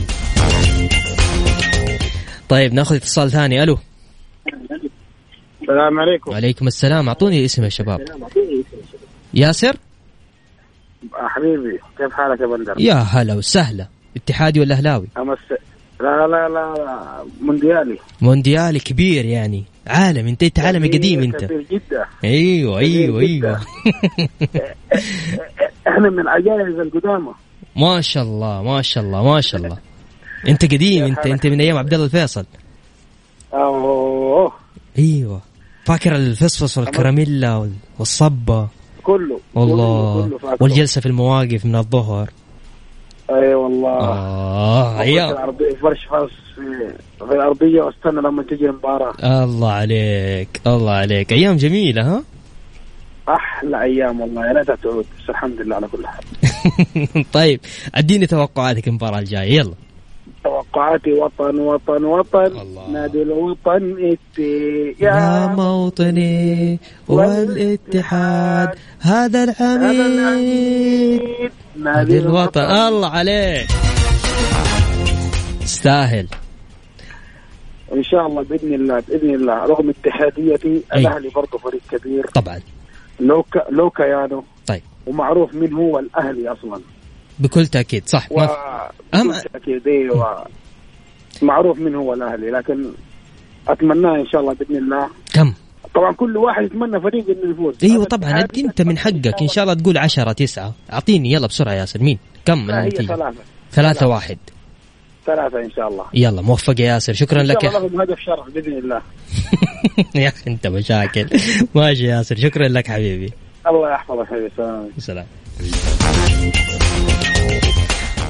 طيب 2.49 2.73
ناخذ 2.73 2.95
اتصال 2.95 3.31
ثاني. 3.31 3.63
ألو. 3.63 3.77
السلام 5.61 5.99
عليكم. 5.99 6.31
وعليكم 6.31 6.67
السلام. 6.67 7.07
أعطوني 7.07 7.45
اسم 7.45 7.63
يا 7.63 7.69
شباب. 7.69 7.99
ياسر؟ 9.33 9.75
حبيبي 11.13 11.79
كيف 11.97 12.13
حالك 12.13 12.39
يا 12.41 12.45
بندر؟ 12.45 12.75
يا 12.79 12.93
هلا 12.93 13.33
وسهلا. 13.33 13.87
اتحادي 14.15 14.59
ولا 14.59 14.75
أهلاوي؟ 14.75 15.07
أمس 15.17 15.37
لا 16.01 16.27
لا 16.27 16.27
لا 16.27 16.49
لا 16.49 17.25
مونديالي. 17.41 17.97
مونديالي 18.21 18.79
كبير 18.79 19.25
يعني. 19.25 19.63
عالم 19.87 20.27
أنت 20.27 20.43
أنت 20.43 20.59
عالمي 20.59 20.87
قديم 20.87 21.23
أنت. 21.23 21.45
كبير 21.45 21.65
جدا. 21.71 22.05
أيوه 22.23 22.79
أيوه 22.79 23.19
أيوه. 23.19 23.61
إحنا 25.87 26.09
من 26.09 26.19
العجائز 26.19 26.79
القدامى. 26.79 27.33
ما 27.75 28.01
شاء 28.01 28.23
الله 28.23 28.61
ما 28.61 28.81
شاء 28.81 29.03
الله 29.03 29.23
ما 29.23 29.41
شاء 29.41 29.61
الله. 29.61 29.77
انت 30.47 30.65
قديم 30.73 31.03
انت 31.03 31.19
انت 31.25 31.47
من 31.47 31.61
أيام 31.61 31.77
عبد 31.77 31.93
الله 31.93 32.05
الفيصل. 32.05 32.45
أوه. 33.53 34.51
أيوه. 34.97 35.41
فاكر 35.85 36.15
الفصفص 36.15 36.77
والكراميلا 36.77 37.55
وال- 37.55 37.73
والصبة. 37.99 38.67
كله 39.03 39.39
والله. 39.55 40.21
كله 40.27 40.37
كله. 40.37 40.57
والجلسة 40.59 41.01
في 41.01 41.07
المواقف 41.07 41.65
من 41.65 41.75
الظهر. 41.75 42.29
أي 43.29 43.53
والله. 43.55 43.89
آه 43.89 44.97
فرش 44.97 45.01
أيام 45.07 45.35
الأرضية- 45.35 45.81
فرش 45.81 46.07
خاص 46.07 46.29
في 46.55 47.33
الارضيه 47.33 47.81
واستنى 47.81 48.21
لما 48.21 48.43
تجي 48.43 48.65
المباراة. 48.65 49.43
الله 49.43 49.71
عليك 49.71 50.61
الله 50.67 50.91
عليك. 50.91 51.33
أيام 51.33 51.57
جميلة 51.57 52.01
ها؟ 52.15 52.23
أحلى 53.29 53.81
أيام 53.81 54.21
والله 54.21 54.47
يا 54.47 54.53
ريتها 54.53 54.75
تعود. 54.75 55.05
بس 55.19 55.29
الحمد 55.29 55.61
لله 55.61 55.75
على 55.75 55.87
كل 55.87 56.07
حال. 56.07 56.23
طيب 57.33 57.59
أديني 57.95 58.27
توقعاتك 58.27 58.87
المباراة 58.87 59.19
الجاية. 59.19 59.53
يلا. 59.53 59.73
توقعاتي 60.43 61.13
وطن 61.13 61.59
وطن 61.59 62.05
وطن. 62.05 62.51
نادي 62.93 63.21
الوطن 63.21 63.95
إتي. 63.99 64.95
يا 64.99 65.47
موطني 65.47 66.79
والاتحاد 67.07 68.69
هذا 68.99 69.43
العميد. 69.61 71.21
نادي 71.75 72.19
الوطن. 72.19 72.61
الله 72.61 73.09
عليك. 73.09 73.67
تستاهل 75.61 76.27
إن 77.93 78.03
شاء 78.03 78.27
الله 78.27 78.43
بإذن 78.43 78.73
الله 78.73 79.03
بإذن 79.07 79.35
الله 79.35 79.65
رغم 79.65 79.89
اتحاديتي. 79.89 80.81
الأهلي 80.93 81.29
برضه 81.29 81.57
فريق 81.57 81.81
كبير. 81.91 82.25
طبعا. 82.33 82.59
لو 83.19 83.43
ك... 83.43 83.57
لو 83.71 83.89
كيانه 83.89 84.43
طيب. 84.67 84.81
ومعروف 85.07 85.53
من 85.55 85.73
هو 85.73 85.99
الأهلي 85.99 86.49
أصلا. 86.49 86.81
بكل 87.39 87.67
تأكيد 87.67 88.07
صح. 88.07 88.31
و 88.31 88.47
أهم- 88.47 89.45
أكيد 89.55 89.87
أيوه 89.87 90.45
معروف 91.41 91.79
من 91.79 91.95
هو 91.95 92.13
الأهلي 92.13 92.51
لكن 92.51 92.91
أتمناه 93.67 94.15
إن 94.15 94.27
شاء 94.27 94.41
الله 94.41 94.53
بإذن 94.53 94.75
الله. 94.77 95.09
كم؟ 95.33 95.53
طبعا 95.95 96.13
كل 96.13 96.37
واحد 96.37 96.63
يتمنى 96.63 97.01
فريق 97.01 97.25
إنه 97.29 97.51
يفوز. 97.51 97.75
أيوه 97.83 98.03
طبعا 98.05 98.29
الاتحاد 98.29 98.65
أنت 98.65 98.81
من 98.81 98.97
حقك. 98.97 99.41
إن 99.41 99.47
شاء 99.47 99.63
الله 99.63 99.73
تقول 99.73 99.97
عشرة 99.97 100.31
تسعة. 100.31 100.73
أعطيني 100.93 101.31
يلا 101.31 101.47
بسرعة 101.47 101.73
يا 101.73 101.77
ياسر. 101.79 102.03
مين؟ 102.03 102.19
كم 102.45 102.69
النتيجة 102.69 103.07
ثلاثة. 103.07 103.33
ثلاثة 103.71 104.07
واحد. 104.07 104.37
ثلاثة 105.25 105.59
إن 105.59 105.71
شاء 105.71 105.87
الله. 105.87 106.05
يلا 106.13 106.41
موفق 106.41 106.81
يا 106.81 106.85
ياسر. 106.85 107.13
شكرا 107.13 107.43
لك 107.43 107.63
يا 107.63 107.69
هدف 107.69 108.19
شرف 108.19 108.49
بإذن 108.53 108.77
الله. 108.77 109.01
يا 110.15 110.27
أخي 110.27 110.51
أنت 110.51 110.67
مشاكل. 110.67 111.29
ماشي 111.75 112.03
يا 112.03 112.15
ياسر 112.15 112.35
شكرا 112.35 112.67
لك 112.67 112.87
حبيبي. 112.87 113.33
الله 113.67 113.91
يحفظك 113.91 114.27
حبيبي 114.27 114.51
سلام 114.57 114.89
سلام. 114.97 115.25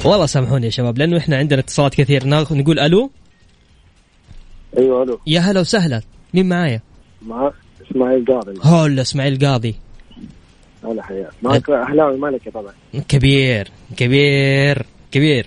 والله 0.05 0.25
سامحوني 0.25 0.65
يا 0.65 0.71
شباب 0.71 0.97
لأنه 0.97 1.17
إحنا 1.17 1.37
عندنا 1.37 1.59
اتصالات 1.59 1.95
كثير. 1.95 2.27
نقول 2.27 2.79
ألو؟ 2.79 3.11
أيوه 4.77 5.03
ألو. 5.03 5.19
يا 5.27 5.39
هلا 5.39 5.59
وسهلا. 5.59 6.01
مين 6.33 6.49
معايا؟ 6.49 6.81
معك 7.25 7.53
إسماعيل 7.91 8.25
قاضي. 8.25 8.53
هلا 8.63 9.01
إسماعيل 9.01 9.47
قاضي. 9.47 9.75
هلا 10.83 11.03
حياك. 11.03 11.31
معك 11.41 11.69
أهلاوي 11.69 12.17
مالكي 12.17 12.51
طبعا؟ 12.51 12.73
كبير 13.07 13.67
كبير 13.97 14.85
كبير. 15.11 15.45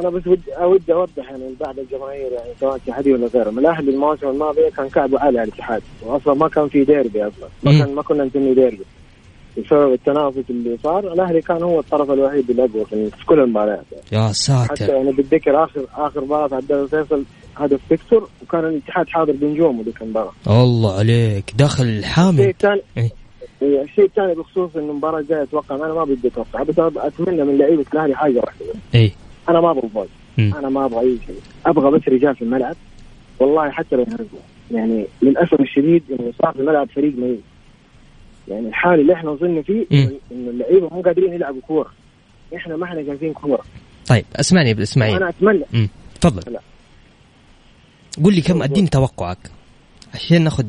أنا 0.00 0.10
بس 0.10 0.26
ودي 0.26 0.52
اودي 0.52 0.92
أوضح 0.92 1.30
يعني 1.30 1.48
لبعض 1.48 1.78
الجماهير 1.78 2.32
يعني 2.32 2.50
سواء 2.60 2.76
اتحاديه 2.76 3.12
ولا 3.12 3.26
غيرهم. 3.26 3.58
الأهلي 3.58 3.90
المواسم 3.90 4.28
الماضية 4.28 4.68
كان 4.68 4.88
كعبه 4.88 5.20
عالي 5.20 5.38
على 5.38 5.48
الاتحاد. 5.48 5.82
واصلا 6.02 6.34
ما 6.34 6.48
كان 6.48 6.68
في 6.68 6.84
ديربي 6.84 7.22
أصلا. 7.22 7.48
ما. 7.62 7.78
كان 7.78 7.94
ما 7.94 8.02
كنا 8.02 8.24
نسمي 8.24 8.54
ديربي. 8.54 8.84
بسبب 9.58 9.92
التنافس 9.92 10.50
اللي 10.50 10.78
صار 10.82 11.12
الأهلي 11.12 11.40
كان 11.40 11.62
هو 11.62 11.80
الطرف 11.80 12.10
الوحيد 12.10 12.50
الأقوى 12.50 12.84
في 12.84 13.26
كل 13.26 13.40
المباريات 13.40 13.84
يعني. 13.92 14.04
يا 14.12 14.26
حتى 14.28 14.34
ساتر 14.34 14.94
يعني 14.94 15.12
بالذكر 15.12 15.64
اخر 15.64 15.86
آخر 15.96 16.20
مباراة 16.20 16.54
عبد 16.54 16.72
الله 16.72 16.84
الفيصل 16.84 17.24
هدف 17.56 17.80
تكسر 17.90 18.22
وكان 18.42 18.64
الاتحاد 18.64 19.08
حاضر 19.08 19.32
بنجومه 19.32 19.82
ذيك 19.82 20.02
المباراة. 20.02 20.32
الله 20.46 20.98
عليك. 20.98 21.52
داخل 21.58 21.84
الشيء 21.84 21.98
الحامل 21.98 22.40
الثاني 22.40 22.80
إيه. 22.96 23.10
الشيء 23.62 24.04
الثاني 24.04 24.34
بخصوص 24.34 24.76
إنه 24.76 24.90
المباراة 24.90 25.18
الجاية 25.18 25.42
أتوقع 25.42 25.76
أنا 25.76 25.94
ما 25.94 26.04
بدي 26.04 26.28
أتوقع 26.28 26.62
بس 26.62 26.78
أتمنى 26.78 27.44
من 27.44 27.58
لعيبة 27.58 27.84
الأهلي 27.94 28.14
حاجة 28.14 28.38
واحدة. 28.38 28.66
اي 28.94 29.12
أنا 29.50 29.60
ما 29.60 29.70
أبغى 29.70 29.88
فوز. 29.88 30.08
أنا 30.38 30.68
ما 30.68 30.84
أبغى 30.84 31.00
أي 31.00 31.18
شيء. 31.26 31.40
أبغى 31.66 31.90
بس 31.90 32.08
رجال 32.08 32.36
في 32.36 32.42
الملعب. 32.42 32.76
والله 33.38 33.70
حتى 33.70 33.96
لو 33.96 34.02
يهزموا 34.02 34.40
يعني 34.70 35.06
للأسف 35.22 35.60
الشديد 35.60 36.02
إنه 36.10 36.32
صار 36.42 36.52
في 36.52 36.60
الملعب 36.60 36.88
فريق 36.90 37.16
ميت. 37.16 37.40
يعني 38.48 38.68
الحال 38.68 39.00
اللي 39.00 39.14
إحنا 39.14 39.30
وصلنا 39.30 39.62
فيه 39.62 39.86
انه 39.92 40.10
اللعيبة 40.30 40.88
مو 40.88 41.02
قادرين 41.02 41.32
يلعبوا 41.32 41.60
كورة. 41.60 41.90
إحنا 42.56 42.76
ما 42.76 42.84
إحنا 42.84 43.02
جالسين 43.02 43.32
كورة. 43.32 43.62
طيب 44.08 44.24
اسمعني 44.36 44.82
اسماعيل 44.82 45.16
أنا 45.16 45.28
أتمنى. 45.28 45.88
تفضل. 46.20 46.58
قول 48.24 48.34
لي 48.34 48.40
كم 48.40 48.62
اديني 48.62 48.88
توقعك؟ 48.88 49.38
عشان 50.14 50.44
ناخذ 50.44 50.64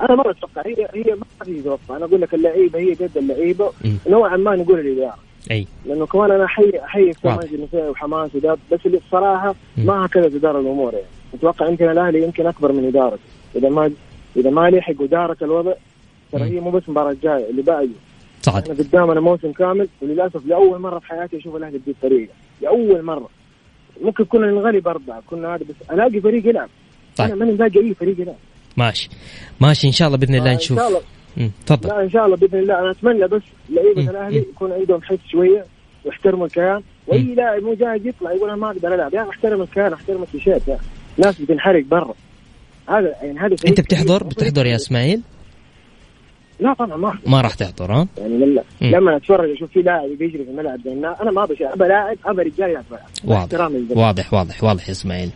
أنا 0.00 0.14
ما 0.14 0.30
أتوقع 0.30 0.62
هي 0.66 0.88
هي 0.94 1.14
ما 1.14 1.44
في 1.44 1.62
توقع 1.62 1.96
أنا 1.96 2.04
أقول 2.04 2.20
لك 2.20 2.34
اللعيبة 2.34 2.78
هي 2.78 2.94
قد 2.94 3.16
اللعيبة. 3.16 3.72
نوعا 4.06 4.36
ما 4.36 4.56
نقول 4.56 4.80
الإدارة. 4.80 5.18
أي. 5.50 5.66
لأنه 5.86 6.06
كمان 6.06 6.30
أنا 6.30 6.44
احيي 6.44 6.84
أحيي 6.84 7.12
واضح. 7.24 7.40
سماج 7.40 7.54
النساء 7.54 7.90
وحماس 7.90 8.34
وده 8.34 8.56
بس 8.72 8.80
اللي 8.86 8.98
الصراحه. 8.98 9.54
ما 9.76 10.06
هكذا 10.06 10.28
تدار 10.28 10.60
الأمور 10.60 10.92
يعني. 10.92 11.06
أتوقع 11.34 11.68
يمكن 11.68 11.90
الأهلي 11.90 12.22
يمكن 12.22 12.46
أكبر 12.46 12.72
من 12.72 12.88
ادارته 12.88 13.18
إذا 13.56 13.68
ما 13.68 13.90
إذا 14.36 14.50
ما 14.50 14.70
لحق 14.70 15.00
ودارك 15.00 15.42
الوضع 15.42 15.72
ترى. 16.32 16.44
هي 16.44 16.60
مو 16.60 16.70
بس 16.70 16.82
المباراه 16.88 17.10
الجايه 17.10 17.50
اللي 17.50 17.62
باقي 17.62 17.88
صعد 18.42 18.62
إحنا 18.62 18.84
قدامنا 18.84 19.20
موسم 19.20 19.52
كامل 19.52 19.88
وللأسف 20.02 20.46
لأول 20.46 20.78
مرة 20.80 20.98
في 20.98 21.06
حياتي 21.06 21.36
أشوف 21.36 21.56
الأهلي 21.56 21.78
بهذه 21.78 21.90
الطريقة. 21.90 22.32
لأول 22.62 23.02
مرة. 23.02 23.28
ممكن 24.00 24.24
كنا 24.24 24.46
ننغلب 24.46 24.88
اربعه 24.88 25.22
كنا 25.26 25.54
هذا 25.54 25.64
بس 25.64 25.90
ألاقي 25.92 26.20
فريق 26.20 26.46
يلعب. 26.46 26.68
طيب. 27.16 27.26
أنا 27.26 27.36
ماني 27.36 27.52
لاقي 27.56 27.80
أي 27.80 27.94
فريق 27.94 28.20
يلعب. 28.20 28.36
ماشي. 28.76 29.08
ماشي 29.60 29.86
إن 29.86 29.92
شاء 29.92 30.08
الله 30.08 30.18
بإذن 30.18 30.34
الله 30.34 30.50
آه، 30.50 30.54
نشوف. 30.54 30.78
ان 30.78 30.84
شاء 30.84 30.88
الله. 30.88 31.00
تفضل 31.66 31.88
لا 31.88 32.02
إن 32.02 32.10
شاء 32.10 32.26
الله 32.26 32.36
بإذن 32.36 32.58
الله 32.58 32.78
أنا 32.78 32.90
أتمنى 32.90 33.26
بس. 33.28 33.42
لعيبه 33.70 34.10
الاهلي. 34.10 34.38
يكون 34.38 34.72
عندهم 34.72 35.02
حس 35.02 35.18
شوية 35.28 35.64
ويحترموا 36.04 36.46
الكيان 36.46 36.82
وأي. 37.06 37.34
لاعب 37.34 37.62
مو 37.62 37.74
جاهز 37.74 38.06
يطلع 38.06 38.32
يقول 38.32 38.48
أنا 38.48 38.58
ما 38.58 38.66
أقدر 38.70 38.94
ألعب 38.94 39.14
يا 39.14 39.28
احترم 39.30 39.62
الكيان 39.62 39.92
احترم 39.92 40.22
التيشيرت 40.22 40.68
يا. 40.68 40.78
ناس 41.18 41.40
بتنحرق 41.40 41.84
برا 41.84 42.14
هذا 42.88 43.14
يعني 43.22 43.38
هذا 43.38 43.56
أنت 43.66 43.80
بتحضر. 43.80 44.22
بتحضر 44.22 44.66
يا 44.66 44.76
إسماعيل 44.76 45.20
لا 46.60 46.74
طبعا 46.74 46.96
ما. 46.96 47.18
ما 47.26 47.40
راح 47.40 47.54
تحضر 47.54 47.92
ها؟ 47.92 48.08
يعني 48.18 48.34
لما 48.38 48.62
مم. 48.80 48.90
لما 48.90 49.16
أتفرج 49.16 49.50
أشوف 49.50 49.70
في 49.70 49.82
لاعب 49.82 50.08
بيجري 50.18 50.44
في 50.44 50.50
الملعب 50.50 50.86
الناس، 50.86 51.20
أنا 51.20 51.30
ما 51.30 51.44
أبغى 51.44 51.56
شيء. 51.56 51.72
أبى 51.72 51.84
لاعب 51.84 52.16
أبى 52.24 52.42
رجال 52.42 52.70
يلعب 52.70 52.84
واضح. 53.24 53.70
واضح 53.96 54.34
واضح 54.34 54.64
واضح 54.64 54.86
يا 54.86 54.92
إسماعيل. 54.92 55.30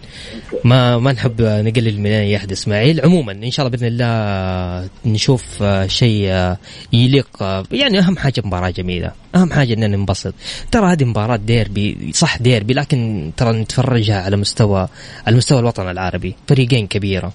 ما 0.65 0.99
ما 0.99 1.13
نحب 1.13 1.43
نقلل 1.43 2.01
من 2.01 2.07
أي 2.07 2.37
أحد 2.37 2.53
إسماعيل. 2.53 3.01
عموما 3.01 3.33
إن 3.33 3.51
شاء 3.51 3.67
الله 3.67 3.77
بإذن 3.77 3.87
الله 3.87 4.89
نشوف 5.07 5.65
شيء 5.87 6.55
يليق. 6.93 7.29
يعني 7.73 7.99
أهم 7.99 8.17
حاجة 8.17 8.43
مباراة 8.45 8.71
جميلة. 8.71 9.13
أهم 9.35 9.53
حاجة 9.53 9.75
إننا 9.75 9.87
ننبسط. 9.87 10.35
ترى 10.73 10.93
هذه 10.93 11.05
مباراة 11.05 11.37
ديربي 11.37 12.13
صح 12.13 12.39
ديربي 12.39 12.75
لكن 12.75 13.31
ترى 13.37 13.61
نتفرجها 13.61 14.23
على 14.23 14.37
مستوى 14.37 14.89
على 15.27 15.37
مستوى 15.37 15.59
الوطن 15.61 15.91
العربي. 15.91 16.35
فريقين 16.49 16.87
كبيرة. 16.87 17.33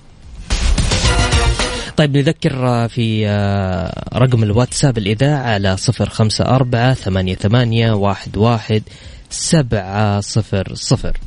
طيب 1.98 2.18
نذكر 2.18 2.68
آه، 2.68 2.88
في 2.88 3.28
آه، 3.28 4.04
رقم 4.14 4.44
الواتساب 4.44 4.98
الإذاعة 4.98 5.42
على 5.42 5.78
صفر 5.78 6.10
خمسة 6.10 6.46
أربعة 6.46 6.94
ثمانية 6.94 7.36
ثمانية 7.36 7.92
واحد 7.92 8.38
واحد 8.38 8.84
سبعة 9.30 10.20
صفر 10.20 10.72
صفر. 10.74 11.18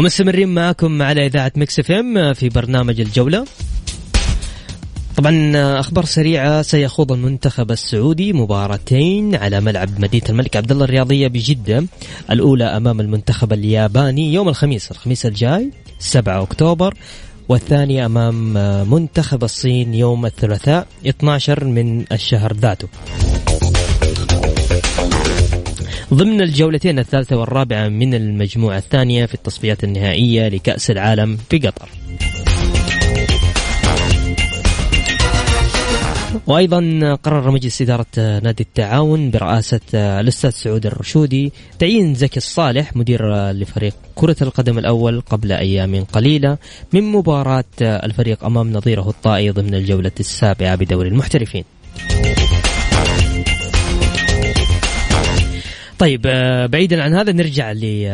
ومستمرين 0.00 0.48
معكم 0.48 1.02
على 1.02 1.26
إذاعة 1.26 1.52
Mix 1.56 1.78
FM 1.78 2.32
في 2.34 2.48
برنامج 2.48 3.00
الجولة. 3.00 3.44
طبعا 5.16 5.52
أخبار 5.80 6.04
سريعة 6.04 6.62
سيخوض 6.62 7.12
المنتخب 7.12 7.70
السعودي 7.70 8.32
مباراتين 8.32 9.34
على 9.34 9.60
ملعب 9.60 10.00
مدينة 10.00 10.24
الملك 10.28 10.56
عبد 10.56 10.72
الله 10.72 10.84
الرياضية 10.84 11.28
بجدة 11.28 11.84
الأولى 12.30 12.64
أمام 12.64 13.00
المنتخب 13.00 13.52
الياباني 13.52 14.34
يوم 14.34 14.48
الخميس 14.48 14.90
الخميس 14.90 15.26
الجاي 15.26 15.70
7 15.98 16.42
أكتوبر 16.42 16.94
والثانية 17.48 18.06
أمام 18.06 18.52
منتخب 18.90 19.44
الصين 19.44 19.94
يوم 19.94 20.26
الثلاثاء 20.26 20.86
12 21.06 21.64
من 21.64 22.04
الشهر 22.12 22.52
ذاته. 22.52 22.88
ضمن 26.14 26.40
الجولتين 26.40 26.98
الثالثة 26.98 27.36
والرابعة 27.36 27.88
من 27.88 28.14
المجموعة 28.14 28.78
الثانية 28.78 29.26
في 29.26 29.34
التصفيات 29.34 29.84
النهائية 29.84 30.48
لكأس 30.48 30.90
العالم 30.90 31.38
في 31.50 31.58
قطر 31.58 31.88
وأيضا 36.46 37.14
قرر 37.14 37.50
مجلس 37.50 37.82
إدارة 37.82 38.06
نادي 38.16 38.62
التعاون 38.62 39.30
برئاسة 39.30 39.80
الأستاذ 39.94 40.50
سعود 40.50 40.86
الرشودي 40.86 41.52
تعيين 41.78 42.14
زكي 42.14 42.36
الصالح 42.36 42.96
مدير 42.96 43.50
لفريق 43.50 43.94
كرة 44.14 44.36
القدم 44.42 44.78
الأول 44.78 45.20
قبل 45.20 45.52
أيام 45.52 46.04
قليلة 46.04 46.58
من 46.92 47.02
مباراة 47.02 47.64
الفريق 47.80 48.44
أمام 48.44 48.72
نظيره 48.72 49.08
الطائي 49.08 49.50
ضمن 49.50 49.74
الجولة 49.74 50.12
السابعة 50.20 50.76
بدوري 50.76 51.08
المحترفين. 51.08 51.64
طيب 56.00 56.20
بعيدا 56.70 57.02
عن 57.02 57.14
هذا 57.14 57.32
نرجع 57.32 57.72
ل 57.72 58.08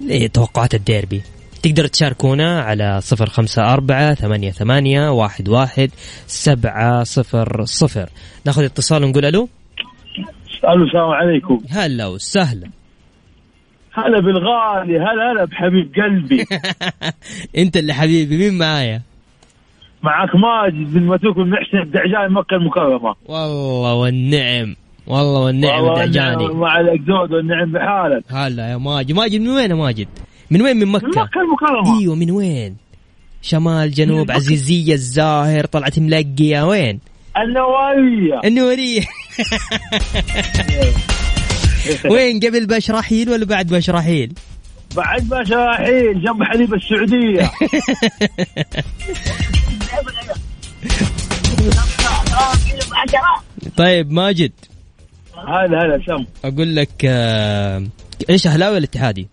لتوقعات 0.00 0.74
الديربي. 0.74 1.22
تقدر 1.62 1.86
تشاركونا 1.86 2.60
على 2.60 3.00
صفر 3.00 3.26
خمسة 3.26 3.72
أربعة 3.72 4.14
ثمانية 4.14 4.50
ثمانية 4.50 5.10
واحد 5.10 5.48
واحد 5.48 5.90
سبعة 6.26 7.04
صفر 7.04 7.64
صفر. 7.64 8.08
ناخذ 8.46 8.64
اتصال 8.64 9.04
ونقول 9.04 9.24
ألو. 9.24 9.48
ألو 10.68 10.84
السلام 10.84 11.10
عليكم. 11.10 11.60
هلا 11.70 12.06
وسهلا. 12.06 12.70
هلا 13.92 14.20
بالغالي 14.20 14.98
هلا 14.98 15.32
هلا 15.32 15.44
بحبيب 15.44 15.92
قلبي. 15.94 16.44
أنت 17.62 17.76
اللي 17.76 17.94
حبيبي 17.94 18.36
مين 18.36 18.58
معايا؟ 18.58 19.02
معك 20.02 20.36
ماجد 20.36 20.96
من 20.96 21.06
متوك 21.06 21.36
بن 21.36 21.50
محسن 21.50 21.78
الدعجاني 21.78 22.34
مكة 22.34 22.54
المكرمة. 22.54 23.14
والله 23.26 23.94
والنعم. 23.94 24.76
والله 25.06 25.40
والنعم 25.40 25.88
الدعجاني 25.88 26.44
والنعم 26.44 26.60
مع 26.60 26.80
الاكزود 26.80 27.32
والنعم 27.32 27.72
بحالك. 27.72 28.24
هلا 28.30 28.70
يا 28.70 28.76
ماجد. 28.76 29.12
ماجد 29.12 29.40
من 29.40 29.48
وين 29.48 29.70
يا 29.70 29.74
ماجد؟ 29.76 30.08
من 30.50 30.62
وين 30.62 30.76
من 30.76 30.86
مكة 30.86 31.06
من 31.06 31.10
مكة؟ 31.10 31.40
المكرمة. 31.40 32.00
إيوه 32.00 32.14
من 32.14 32.30
وين؟ 32.30 32.76
شمال 33.42 33.90
جنوب. 33.90 34.30
عزيزية 34.30 34.94
الزاهر 34.94 35.66
طلعت 35.66 35.98
ملقية. 35.98 36.66
وين؟ 36.66 37.00
النوارية 37.36 38.40
النورية 38.44 39.02
وين 42.12 42.40
قبل 42.40 42.66
بشرحيل 42.66 43.30
ولا 43.30 43.44
بعد 43.44 43.66
بشرحيل 43.66 44.32
بعد 44.96 45.34
ما 45.34 45.44
شراحيل 45.44 46.22
جنب 46.22 46.42
حليب 46.42 46.74
السعودية. 46.74 47.50
طيب 53.76 54.12
ماجد. 54.12 54.52
هلا 55.50 55.78
هلا 55.84 56.00
سم 56.06 56.24
أقول 56.44 56.76
لك 56.76 56.90
آه، 57.04 57.82
إيش 58.30 58.46
أهلاوي 58.46 58.74
ولا 58.76 58.84
إتحادي؟ 58.84 59.28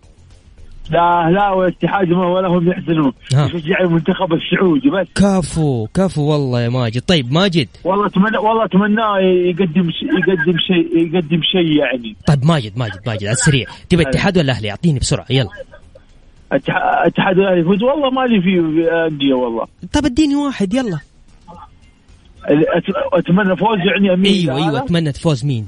لا 0.90 1.30
لا 1.30 1.50
والاتحاد 1.50 2.08
ما 2.08 2.26
ولا 2.26 2.48
هم 2.48 2.68
يحزنون. 2.70 3.12
يشجع 3.32 3.80
المنتخب 3.80 4.32
السعودي 4.32 4.90
بس. 4.90 5.06
كفو 5.14 5.86
كفو 5.94 6.22
والله 6.22 6.60
يا 6.60 6.68
ماجد. 6.68 7.02
طيب 7.02 7.32
ماجد. 7.32 7.68
والله 7.84 8.06
اتمنى 8.06 8.38
والله 8.38 8.64
اتمناه 8.64 9.18
يقدم 9.18 9.90
ش- 9.90 10.02
يقدم 10.02 10.58
شيء 10.58 11.06
يقدم 11.06 11.40
شيء 11.42 11.76
يعني. 11.78 12.16
طيب 12.26 12.44
ماجد 12.44 12.78
ماجد 12.78 13.00
ماجد 13.06 13.24
على 13.24 13.32
السريع. 13.32 13.66
تبي 13.88 14.02
إتحاد 14.02 14.38
ولا 14.38 14.52
أهلي؟ 14.52 14.70
أعطيني 14.70 14.98
بسرعة 14.98 15.26
يلا. 15.30 15.48
الاتحاد 16.52 17.38
الاهلي 17.38 17.60
يفوز 17.60 17.82
والله 17.82 18.10
مالي 18.10 18.42
فيه 18.42 18.60
أندية 19.06 19.34
والله. 19.34 19.66
طيب 19.92 20.04
اديني 20.04 20.34
واحد 20.36 20.74
يلا. 20.74 20.98
أتمنى 23.12 23.56
فوز 23.56 23.78
يعني 23.94 24.14
أمين. 24.14 24.32
أيوه 24.50 24.56
أيوه 24.56 24.78
أتمنى 24.84 25.12
تفوز 25.12 25.44
مين؟ 25.44 25.66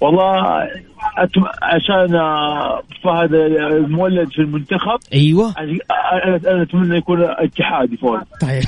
والله 0.00 0.62
أتم... 1.18 1.44
عشان 1.62 2.08
فهد 3.04 3.34
المولد 3.34 4.28
في 4.28 4.38
المنتخب 4.38 4.98
أيوه. 5.12 5.54
أنا 5.58 5.78
أنا 6.52 6.62
أتمنى 6.62 6.98
يكون 6.98 7.22
اتحاد 7.22 7.92
يفوز 7.92 8.20
طيب. 8.40 8.62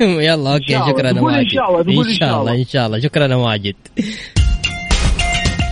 يلا 0.28 0.54
أوكي. 0.54 0.72
شكرا 0.72 1.12
ماجد 1.12 1.48
شاء 1.48 1.80
الله، 1.80 2.02
إن 2.02 2.08
إن 2.08 2.14
شاء 2.14 2.40
الله. 2.40 2.54
إن 2.54 2.64
شاء 2.64 2.86
الله. 2.86 2.98
شكرا 2.98 3.26
يا 3.26 3.36
ماجد 3.36 3.74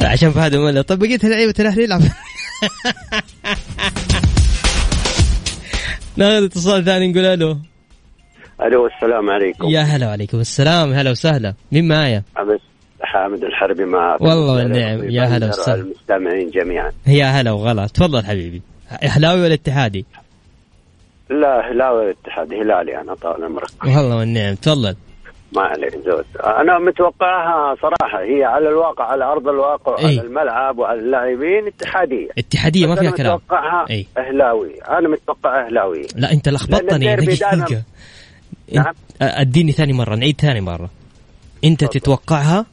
عشان 0.03 0.31
فهد 0.31 0.57
مولد 0.57 0.85
طيب 0.85 0.99
بقيت 0.99 1.25
لعيبه 1.25 1.55
الاهلي 1.61 1.83
يلعب؟ 1.85 2.01
ناخذ 6.17 6.45
اتصال 6.45 6.85
ثاني 6.85 7.13
نقول 7.13 7.25
ألو. 7.25 7.57
ألو 8.63 8.87
السلام 8.87 9.31
عليكم. 9.31 9.69
يا 9.69 9.81
هلا 9.81 10.07
وعليكم 10.07 10.41
السلام. 10.41 10.93
هلا 10.93 11.11
وسهلا. 11.11 11.55
مين 11.73 11.89
معايا؟ 11.89 12.23
حامد 13.13 13.45
الحربي 13.45 13.85
معك 13.85 14.21
والله 14.21 14.53
والنعم 14.53 15.11
يا 15.11 15.23
هلا 15.23 15.49
وسهلا. 15.49 15.81
المستمعين 15.81 16.51
جميعا. 16.51 16.93
يا 17.07 17.27
هلا 17.27 17.53
وغلا. 17.53 17.87
تفضل 17.87 18.25
حبيبي. 18.25 18.63
إهلاوي 19.03 19.41
ولا 19.41 19.55
اتحادي؟ 19.55 20.05
لا 21.31 21.71
هلاوي 21.71 22.05
الاتحاد 22.05 22.53
هلالي 22.53 23.01
أنا 23.01 23.15
طال 23.15 23.45
عمرك. 23.45 23.71
والله 23.85 24.17
والنعم 24.17 24.55
تفضل. 24.55 24.97
ما 25.57 25.63
عليك 25.63 25.95
زود. 26.07 26.25
أنا 26.45 26.79
متوقعها 26.79 27.75
صراحة 27.83 28.21
هي 28.23 28.45
على 28.45 28.69
الواقع 28.69 29.05
على 29.05 29.25
أرض 29.25 29.49
الواقع 29.49 29.99
أي. 29.99 30.05
على 30.05 30.21
الملعب 30.21 30.79
وعلى 30.79 31.01
اللاعبين 31.01 31.67
اتحادية. 31.67 32.29
اتحادية 32.39 32.87
ما 32.87 32.95
فيها 32.95 33.11
كلام. 33.11 33.35
متوقعها 33.35 33.87
أي. 33.91 34.07
إهلاوي. 34.19 34.75
أنا 34.89 35.09
متوقع 35.09 35.67
إهلاوي. 35.67 36.07
لا 36.17 36.33
أنت 36.33 36.49
لخبطتني. 36.49 37.17
دقيقة 37.17 37.83
نعم. 38.73 38.95
أديني 39.23 39.73
ثاني 39.73 39.93
مرة 39.93 40.15
نعيد 40.15 40.41
ثاني 40.41 40.61
مرة. 40.61 40.91
أنت 41.65 41.85
تتوقعها؟ 41.85 42.67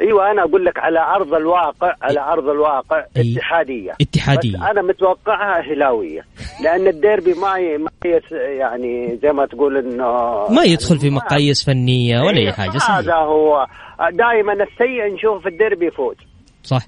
إيوه 0.00 0.30
أنا 0.30 0.42
أقول 0.42 0.64
لك 0.64 0.78
على 0.78 1.00
أرض 1.00 1.34
الواقع 1.34 1.94
على 2.02 2.20
أرض 2.20 2.48
الواقع 2.48 3.04
أي. 3.16 3.34
اتحادية 3.36 3.92
اتحادية. 4.00 4.58
بس 4.58 4.64
أنا 4.70 4.82
متوقعها 4.82 5.60
هلاوية 5.72 6.24
لأن 6.64 6.86
الديربي 6.86 7.34
ما 7.34 7.58
ي... 7.58 7.78
ما. 7.78 7.90
يعني 8.34 9.18
زي 9.22 9.32
ما 9.32 9.46
تقول 9.46 9.76
إنه 9.76 10.06
ما 10.48 10.62
يدخل 10.62 10.98
في 10.98 11.10
مقاييس 11.10 11.64
فنية 11.66 12.20
ولا 12.20 12.38
أي 12.38 12.52
حاجة 12.52 12.78
صحيح 12.78 12.90
هذا 12.96 13.14
هو 13.14 13.66
دائما 14.12 14.52
السيء 14.52 15.14
نشوف 15.14 15.42
في 15.42 15.48
الديربي 15.48 15.86
يفوز 15.86 16.16
صح 16.62 16.82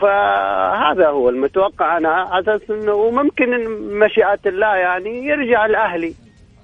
فهذا 0.00 1.08
هو 1.08 1.28
المتوقع 1.28 1.96
أنا 1.96 2.08
على 2.08 2.40
أساس 2.40 2.70
إنه 2.70 2.92
وممكن 2.92 3.48
مشيئة 3.98 4.40
الله 4.46 4.76
يعني 4.76 5.24
يرجع 5.24 5.66
الأهلي 5.66 6.14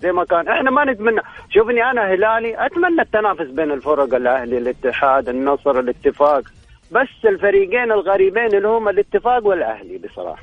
زي 0.07 0.13
ما 0.13 0.25
كان. 0.25 0.49
إحنا 0.49 0.71
ما 0.71 0.93
نتمنى. 0.93 1.21
شوفني 1.51 1.83
أنا 1.91 2.03
هلالي 2.15 2.67
أتمنى 2.67 3.03
التنافس 3.03 3.51
بين 3.51 3.71
الفرق 3.71 4.15
الأهلي 4.15 4.59
الاتحاد 4.59 5.29
النصر 5.29 5.79
الاتفاق. 5.79 6.43
بس 6.91 7.25
الفريقين 7.25 7.93
الغريبين 7.93 8.55
اللي 8.57 8.69
هم 8.69 8.89
الاتفاق 8.89 9.47
والأهلي 9.47 9.99
بصراحة. 9.99 10.43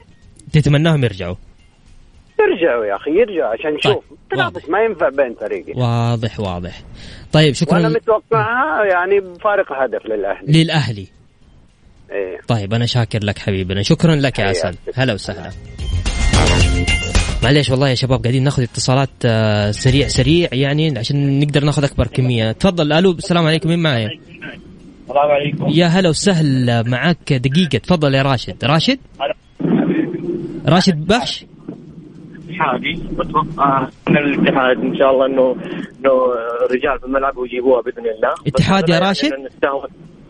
تتمناهم 0.54 1.04
يرجعوا؟ 1.04 1.36
يرجعوا 2.40 2.86
يا 2.86 2.96
أخي 2.96 3.12
يرجعوا 3.12 3.54
عشان 3.54 3.74
نشوف 3.74 4.04
التنافس 4.12 4.70
ما 4.70 4.84
ينفع 4.84 5.10
بين 5.10 5.36
فريقين. 5.36 5.78
واضح 5.78 6.40
واضح. 6.40 6.82
طيب 7.34 7.54
شكرا. 7.54 7.74
وأنا 7.74 7.90
متوقعها 7.90 8.86
يعني 8.86 9.20
بفارق 9.20 9.74
هدف 9.74 10.06
للأهلي. 10.06 10.64
للأهلي. 10.64 11.08
إيه. 12.12 12.40
طيب 12.48 12.74
أنا 12.74 12.86
شاكر 12.86 13.20
لك 13.24 13.40
حبيبنا. 13.40 13.82
شكرا 13.82 14.16
لك 14.16 14.40
يا 14.40 14.46
عسل. 14.46 14.76
هلا 14.96 15.14
وسهلا. 15.14 15.52
معليش 17.44 17.70
والله 17.70 17.90
يا 17.90 17.96
شباب 17.96 18.22
قاعدين 18.24 18.44
ناخذ 18.44 18.64
اتصالات 18.64 19.10
آه، 19.26 19.72
سريع 19.72 20.08
سريع 20.08 20.50
يعني 20.52 21.00
عشان 21.00 21.40
نقدر 21.40 21.64
ناخذ 21.64 21.84
أكبر 21.84 22.08
كمية. 22.08 22.52
تفضل 22.52 22.94
ألو 22.94 23.12
السلام 23.12 23.48
عليكم 23.48 23.70
مين 23.70 23.80
معايا 23.80 24.10
السلام 25.04 25.32
عليكم. 25.32 25.68
يا 25.70 25.86
هلا 25.86 26.10
وسهلا 26.10 26.84
معك 26.84 27.34
دقيقة 27.34 27.78
تفضل 27.78 28.16
يا 28.16 28.22
راشد. 28.22 28.66
راشد؟ 28.66 29.00
راشد 30.68 31.08
بحش؟ 31.08 31.46
اتحادي 32.50 33.04
بتوقع 33.12 33.88
ان 34.08 34.18
الاتحاد 34.18 34.78
إن 34.78 34.96
شاء 34.98 35.12
الله 35.12 35.26
انه 35.26 35.52
إنه 36.00 36.12
رجال 36.72 37.00
في 37.00 37.06
الملعب 37.06 37.38
ويجيبوها 37.38 37.82
بإذن 37.82 38.06
الله. 38.06 38.34
اتحاد 38.48 38.90
يا 38.90 39.00
راشد؟ 39.00 39.32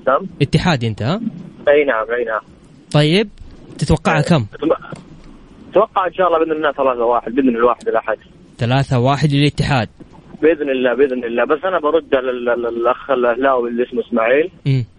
نعم؟ 0.08 0.21
اتحادي 0.41 0.88
أنت 0.88 1.02
ها؟ 1.02 1.21
أي 1.67 1.84
نعم 1.86 2.06
أي 2.17 2.23
نعم. 2.26 2.41
طيب 2.91 3.30
تتوقعها 3.78 4.21
كم؟ 4.21 4.45
أتوقع 5.74 6.08
إن 6.08 6.14
شاء 6.14 6.28
الله 6.28 6.40
بإذن 6.40 6.52
الله 6.52 6.72
ثلاثة 6.72 7.06
واحد 7.06 7.32
بإذن 7.36 7.50
الواحد 7.50 7.88
الاحد 7.88 8.18
ثلاثة 8.58 9.00
واحد 9.00 9.30
للاتحاد. 9.32 9.90
بإذن 10.42 10.70
الله 10.70 10.94
بإذن 10.94 11.24
الله. 11.24 11.46
بس 11.46 11.60
أنا 11.66 11.80
برد 11.80 12.16
على 12.16 12.30
ال- 12.32 12.50
ال- 12.50 12.66
الأخ 12.66 13.12
الأهلاوي 13.12 13.70
اللي 13.70 13.84
اسمه 13.84 14.02
إسماعيل. 14.02 14.50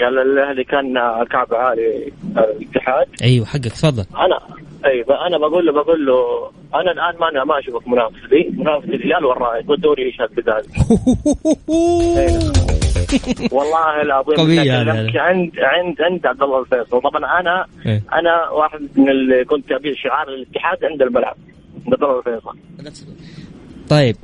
قال 0.00 0.18
الأهلي 0.18 0.64
كان 0.64 0.94
كعب 1.30 1.54
عالي 1.54 2.12
الاتحاد. 2.36 3.06
أيوه 3.22 3.46
حقك 3.46 3.64
تفضل. 3.64 4.04
أنا 4.16 4.38
اي 4.86 5.02
ب- 5.02 5.10
أنا 5.10 5.38
بقول 5.38 5.66
له 5.66 5.72
بقول 5.72 6.06
له 6.06 6.50
أنا 6.74 6.92
الآن 6.92 7.20
ما 7.20 7.28
أنا 7.28 7.44
ما 7.44 7.58
أشوفك 7.58 7.88
منافس 7.88 8.24
لي. 8.32 8.50
منافس 8.58 8.84
الهلال 8.88 9.24
والرائد. 9.24 9.70
والدوري 9.70 10.08
يشهد 10.08 10.34
بذلك 10.34 10.66
إيه. 12.18 12.38
والله 13.56 14.02
العظيم 14.02 14.36
قوية. 14.36 14.72
عند 14.72 15.52
عند 15.58 16.00
عند 16.00 16.26
عبد 16.26 16.42
الله 16.42 16.60
الفيصل. 16.60 17.00
طبعا 17.00 17.40
أنا 17.40 17.66
إيه. 17.86 18.02
أنا 18.12 18.48
واحد 18.48 18.80
من 18.96 19.08
اللي 19.08 19.44
كنت 19.44 19.72
ابيع 19.72 19.92
شعار 19.94 20.28
الاتحاد 20.28 20.84
عند 20.84 21.02
الملعب 21.02 21.36
عبد 21.86 22.02
الله 22.02 22.18
الفيصل. 22.18 22.56
طيب 23.88 24.16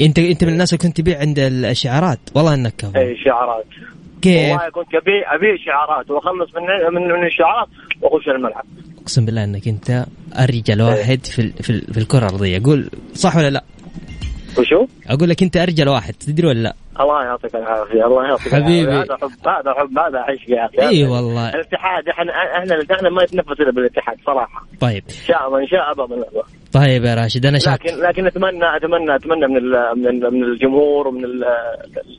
انت 0.00 0.18
أنت 0.18 0.44
من 0.44 0.52
الناس 0.52 0.72
اللي 0.74 0.82
كنت 0.82 0.96
تبيع 0.96 1.18
عند 1.18 1.38
الشعارات؟ 1.38 2.18
والله 2.34 2.54
إنك 2.54 2.74
كفو. 2.78 2.98
اي 2.98 3.16
شعارات. 3.24 3.64
كيف؟ 4.22 4.50
والله 4.50 4.68
كنت 4.70 4.94
ابيع 4.94 5.34
ابيع 5.34 5.56
شعارات 5.56 6.10
وأخلص 6.10 6.50
من 6.54 6.94
من, 6.94 7.08
من 7.08 7.26
الشعارات 7.26 7.68
وأخش 8.00 8.28
الملعب. 8.28 8.64
أقسم 9.02 9.24
بالله 9.24 9.44
إنك 9.44 9.68
أنت 9.68 10.06
ارجل 10.38 10.82
واحد 10.82 11.26
في 11.26 11.48
في, 11.62 11.80
في 11.80 11.98
الكرة 11.98 12.18
الأرضية. 12.18 12.62
قول 12.64 12.90
صح 13.14 13.36
ولا 13.36 13.50
لا؟ 13.50 13.64
وشو؟ 14.58 14.86
أقول 15.10 15.28
لك 15.28 15.42
أنت 15.42 15.56
أرجل 15.56 15.88
واحد 15.88 16.14
تدري 16.14 16.46
ولا 16.46 16.58
لا؟ 16.58 16.74
الله 17.00 17.24
يعطيك 17.24 17.54
العافية 17.54 18.06
الله 18.06 18.24
يعطيك 18.24 18.54
حبيبي. 18.54 18.92
هذا 18.92 19.16
حب 19.16 19.48
هذا 19.48 19.74
حب 19.74 19.98
هذا 19.98 20.18
عشق 20.18 20.50
يا 20.50 20.66
أخي. 20.66 20.88
إي 20.88 21.04
والله. 21.04 21.48
الاتحاد 21.48 22.08
إحنا 22.08 22.32
إحنا 22.32 22.94
إحنا 22.96 23.10
ما 23.10 23.24
نتنفس 23.24 23.60
إلا 23.60 23.70
بالاتحاد 23.72 24.16
صراحة. 24.26 24.66
طيب. 24.80 25.02
إن 25.08 25.26
شاء 25.26 25.46
الله 25.46 25.58
إن 25.60 25.66
شاء 25.66 25.92
الله 25.92 26.06
باذن 26.06 26.24
الله. 26.32 26.42
طيب 26.72 27.04
يا 27.04 27.14
راشد 27.14 27.46
أنا 27.46 27.58
شاك. 27.58 27.86
لكن 27.86 27.96
لكن 28.02 28.26
اتمنى 28.26 28.76
اتمنى 28.76 29.14
أتمنى 29.16 29.46
من 29.46 29.62
من, 30.04 30.20
من 30.34 30.44
الجمهور 30.44 31.08
ومن 31.08 31.24
ال- 31.24 31.44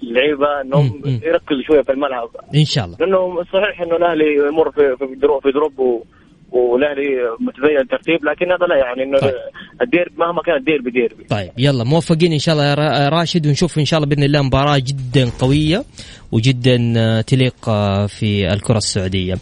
اللعيبة 0.03 0.61
إنهم. 0.61 1.01
يركزوا 1.05 1.61
شوية 1.67 1.81
في 1.81 1.91
الملعب. 1.91 2.29
إن 2.55 2.65
شاء 2.65 2.85
الله. 2.85 2.97
لأنه 2.99 3.43
صحيح 3.43 3.81
إنه 3.81 3.95
الأهلي 3.95 4.47
يمر 4.47 4.71
في 4.71 4.95
في 4.99 5.15
ظروف 5.15 5.41
في 5.43 5.51
ظروف 5.51 6.03
والاهلي 6.53 7.03
متذيل 7.39 7.77
الترتيب 7.81 8.25
لكن 8.25 8.45
هذا 8.51 8.65
لا 8.65 8.75
يعني 8.75 9.03
إنه 9.03 9.17
الديربي 9.81 10.11
مهما 10.17 10.41
كان 10.45 10.55
الديربي 10.55 10.81
ديربي 10.81 11.23
طيب 11.29 11.51
يلا 11.57 11.83
موفقين 11.83 12.33
إن 12.33 12.39
شاء 12.39 12.53
الله 12.55 12.65
يا 12.65 12.73
را- 12.73 13.09
راشد 13.09 13.47
ونشوف 13.47 13.79
إن 13.79 13.85
شاء 13.85 13.97
الله 13.97 14.09
بإذن 14.09 14.23
الله 14.23 14.41
مباراة 14.41 14.77
جدا 14.77 15.29
قوية 15.39 15.83
وجدا 16.31 16.93
آه، 16.97 17.21
تليق 17.21 17.69
آه، 17.69 18.05
في 18.07 18.53
الكرة 18.53 18.77
السعودية. 18.77 19.35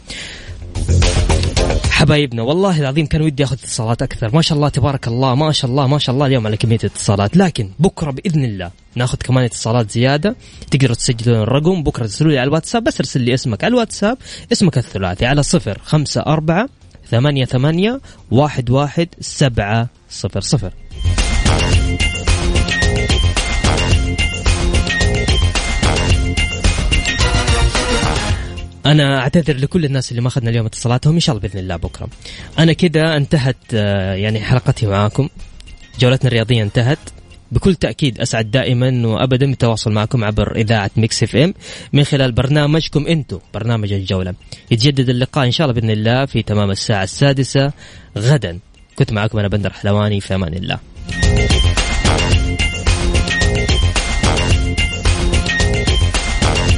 حبايبنا 1.92 2.42
والله 2.44 2.80
العظيم 2.80 3.06
كان 3.06 3.22
ودي 3.22 3.44
آخذ 3.44 3.54
اتصالات 3.56 4.02
أكثر. 4.02 4.36
ما 4.36 4.42
شاء 4.42 4.56
الله 4.58 4.70
تبارك 4.70 5.08
الله 5.08 5.36
ما 5.36 5.52
شاء 5.52 5.72
الله 5.72 5.88
ما 5.88 5.98
شاء 5.98 6.14
الله 6.16 6.26
اليوم 6.26 6.48
على 6.48 6.58
كميه 6.58 6.76
اتصالات. 6.76 7.38
لكن 7.38 7.70
بكرة 7.80 8.12
بإذن 8.12 8.46
الله 8.46 8.72
ناخذ 8.96 9.18
كمان 9.18 9.44
اتصالات 9.44 9.92
زيادة. 9.92 10.36
تقدروا 10.72 10.96
تسجلون 10.96 11.42
الرقم 11.42 11.84
بكرة 11.84 12.02
ترسلوا 12.04 12.32
لي 12.32 12.40
على 12.40 12.48
الواتساب 12.48 12.84
بس 12.84 13.00
ارسل 13.00 13.22
لي 13.22 13.34
اسمك 13.34 13.64
على 13.64 13.72
الواتساب 13.72 14.18
اسمك 14.52 14.78
الثلاثي 14.78 15.26
على 15.26 15.44
صفر 15.44 15.78
خمسة 15.84 16.22
أربعة 16.22 16.70
ثمانية 17.12 17.46
ثمانية 17.46 18.02
واحد 18.32 18.70
واحد 18.70 19.08
سبعة 19.20 19.90
صفر 20.10 20.42
صفر. 20.42 20.74
أنا 28.86 29.20
أعتذر 29.20 29.58
لكل 29.58 29.86
الناس 29.86 30.12
اللي 30.12 30.22
ما 30.22 30.28
أخذنا 30.28 30.50
اليوم 30.50 30.66
اتصالاتهم 30.66 31.14
إن 31.14 31.20
شاء 31.20 31.36
الله 31.36 31.48
بإذن 31.48 31.60
الله 31.60 31.76
بكرة. 31.76 32.08
أنا 32.60 32.74
كده 32.74 33.18
انتهت 33.18 33.56
آه، 33.74 34.14
يعني 34.14 34.40
حلقتي 34.40 34.86
معاكم. 34.88 35.30
جولتنا 36.00 36.28
الرياضية 36.28 36.64
انتهت. 36.64 37.00
بكل 37.52 37.76
تأكيد 37.76 38.20
أسعد 38.20 38.52
دائما 38.52 39.08
وابدا 39.08 39.46
بالتواصل 39.46 39.92
معكم 39.92 40.24
عبر 40.24 40.56
إذاعة 40.56 40.92
Mix 40.98 41.24
FM. 41.24 41.54
من 41.94 42.04
خلال 42.04 42.32
برنامجكم 42.32 43.08
أنتم 43.08 43.40
برنامج 43.54 43.94
الجولة. 43.94 44.34
يتجدد 44.72 45.10
اللقاء 45.10 45.46
إن 45.46 45.52
شاء 45.52 45.68
الله 45.68 45.82
بإذن 45.82 45.92
الله 45.92 46.26
في 46.26 46.42
تمام 46.42 46.72
الساعة 46.72 47.04
السادسة 47.04 47.72
غدا. 48.18 48.60
كنت 48.96 49.14
معكم 49.14 49.40
أنا 49.40 49.48
بندر 49.48 49.74
حلواني 49.74 50.22
في 50.22 50.36
أمان 50.36 50.54
الله. 50.54 50.80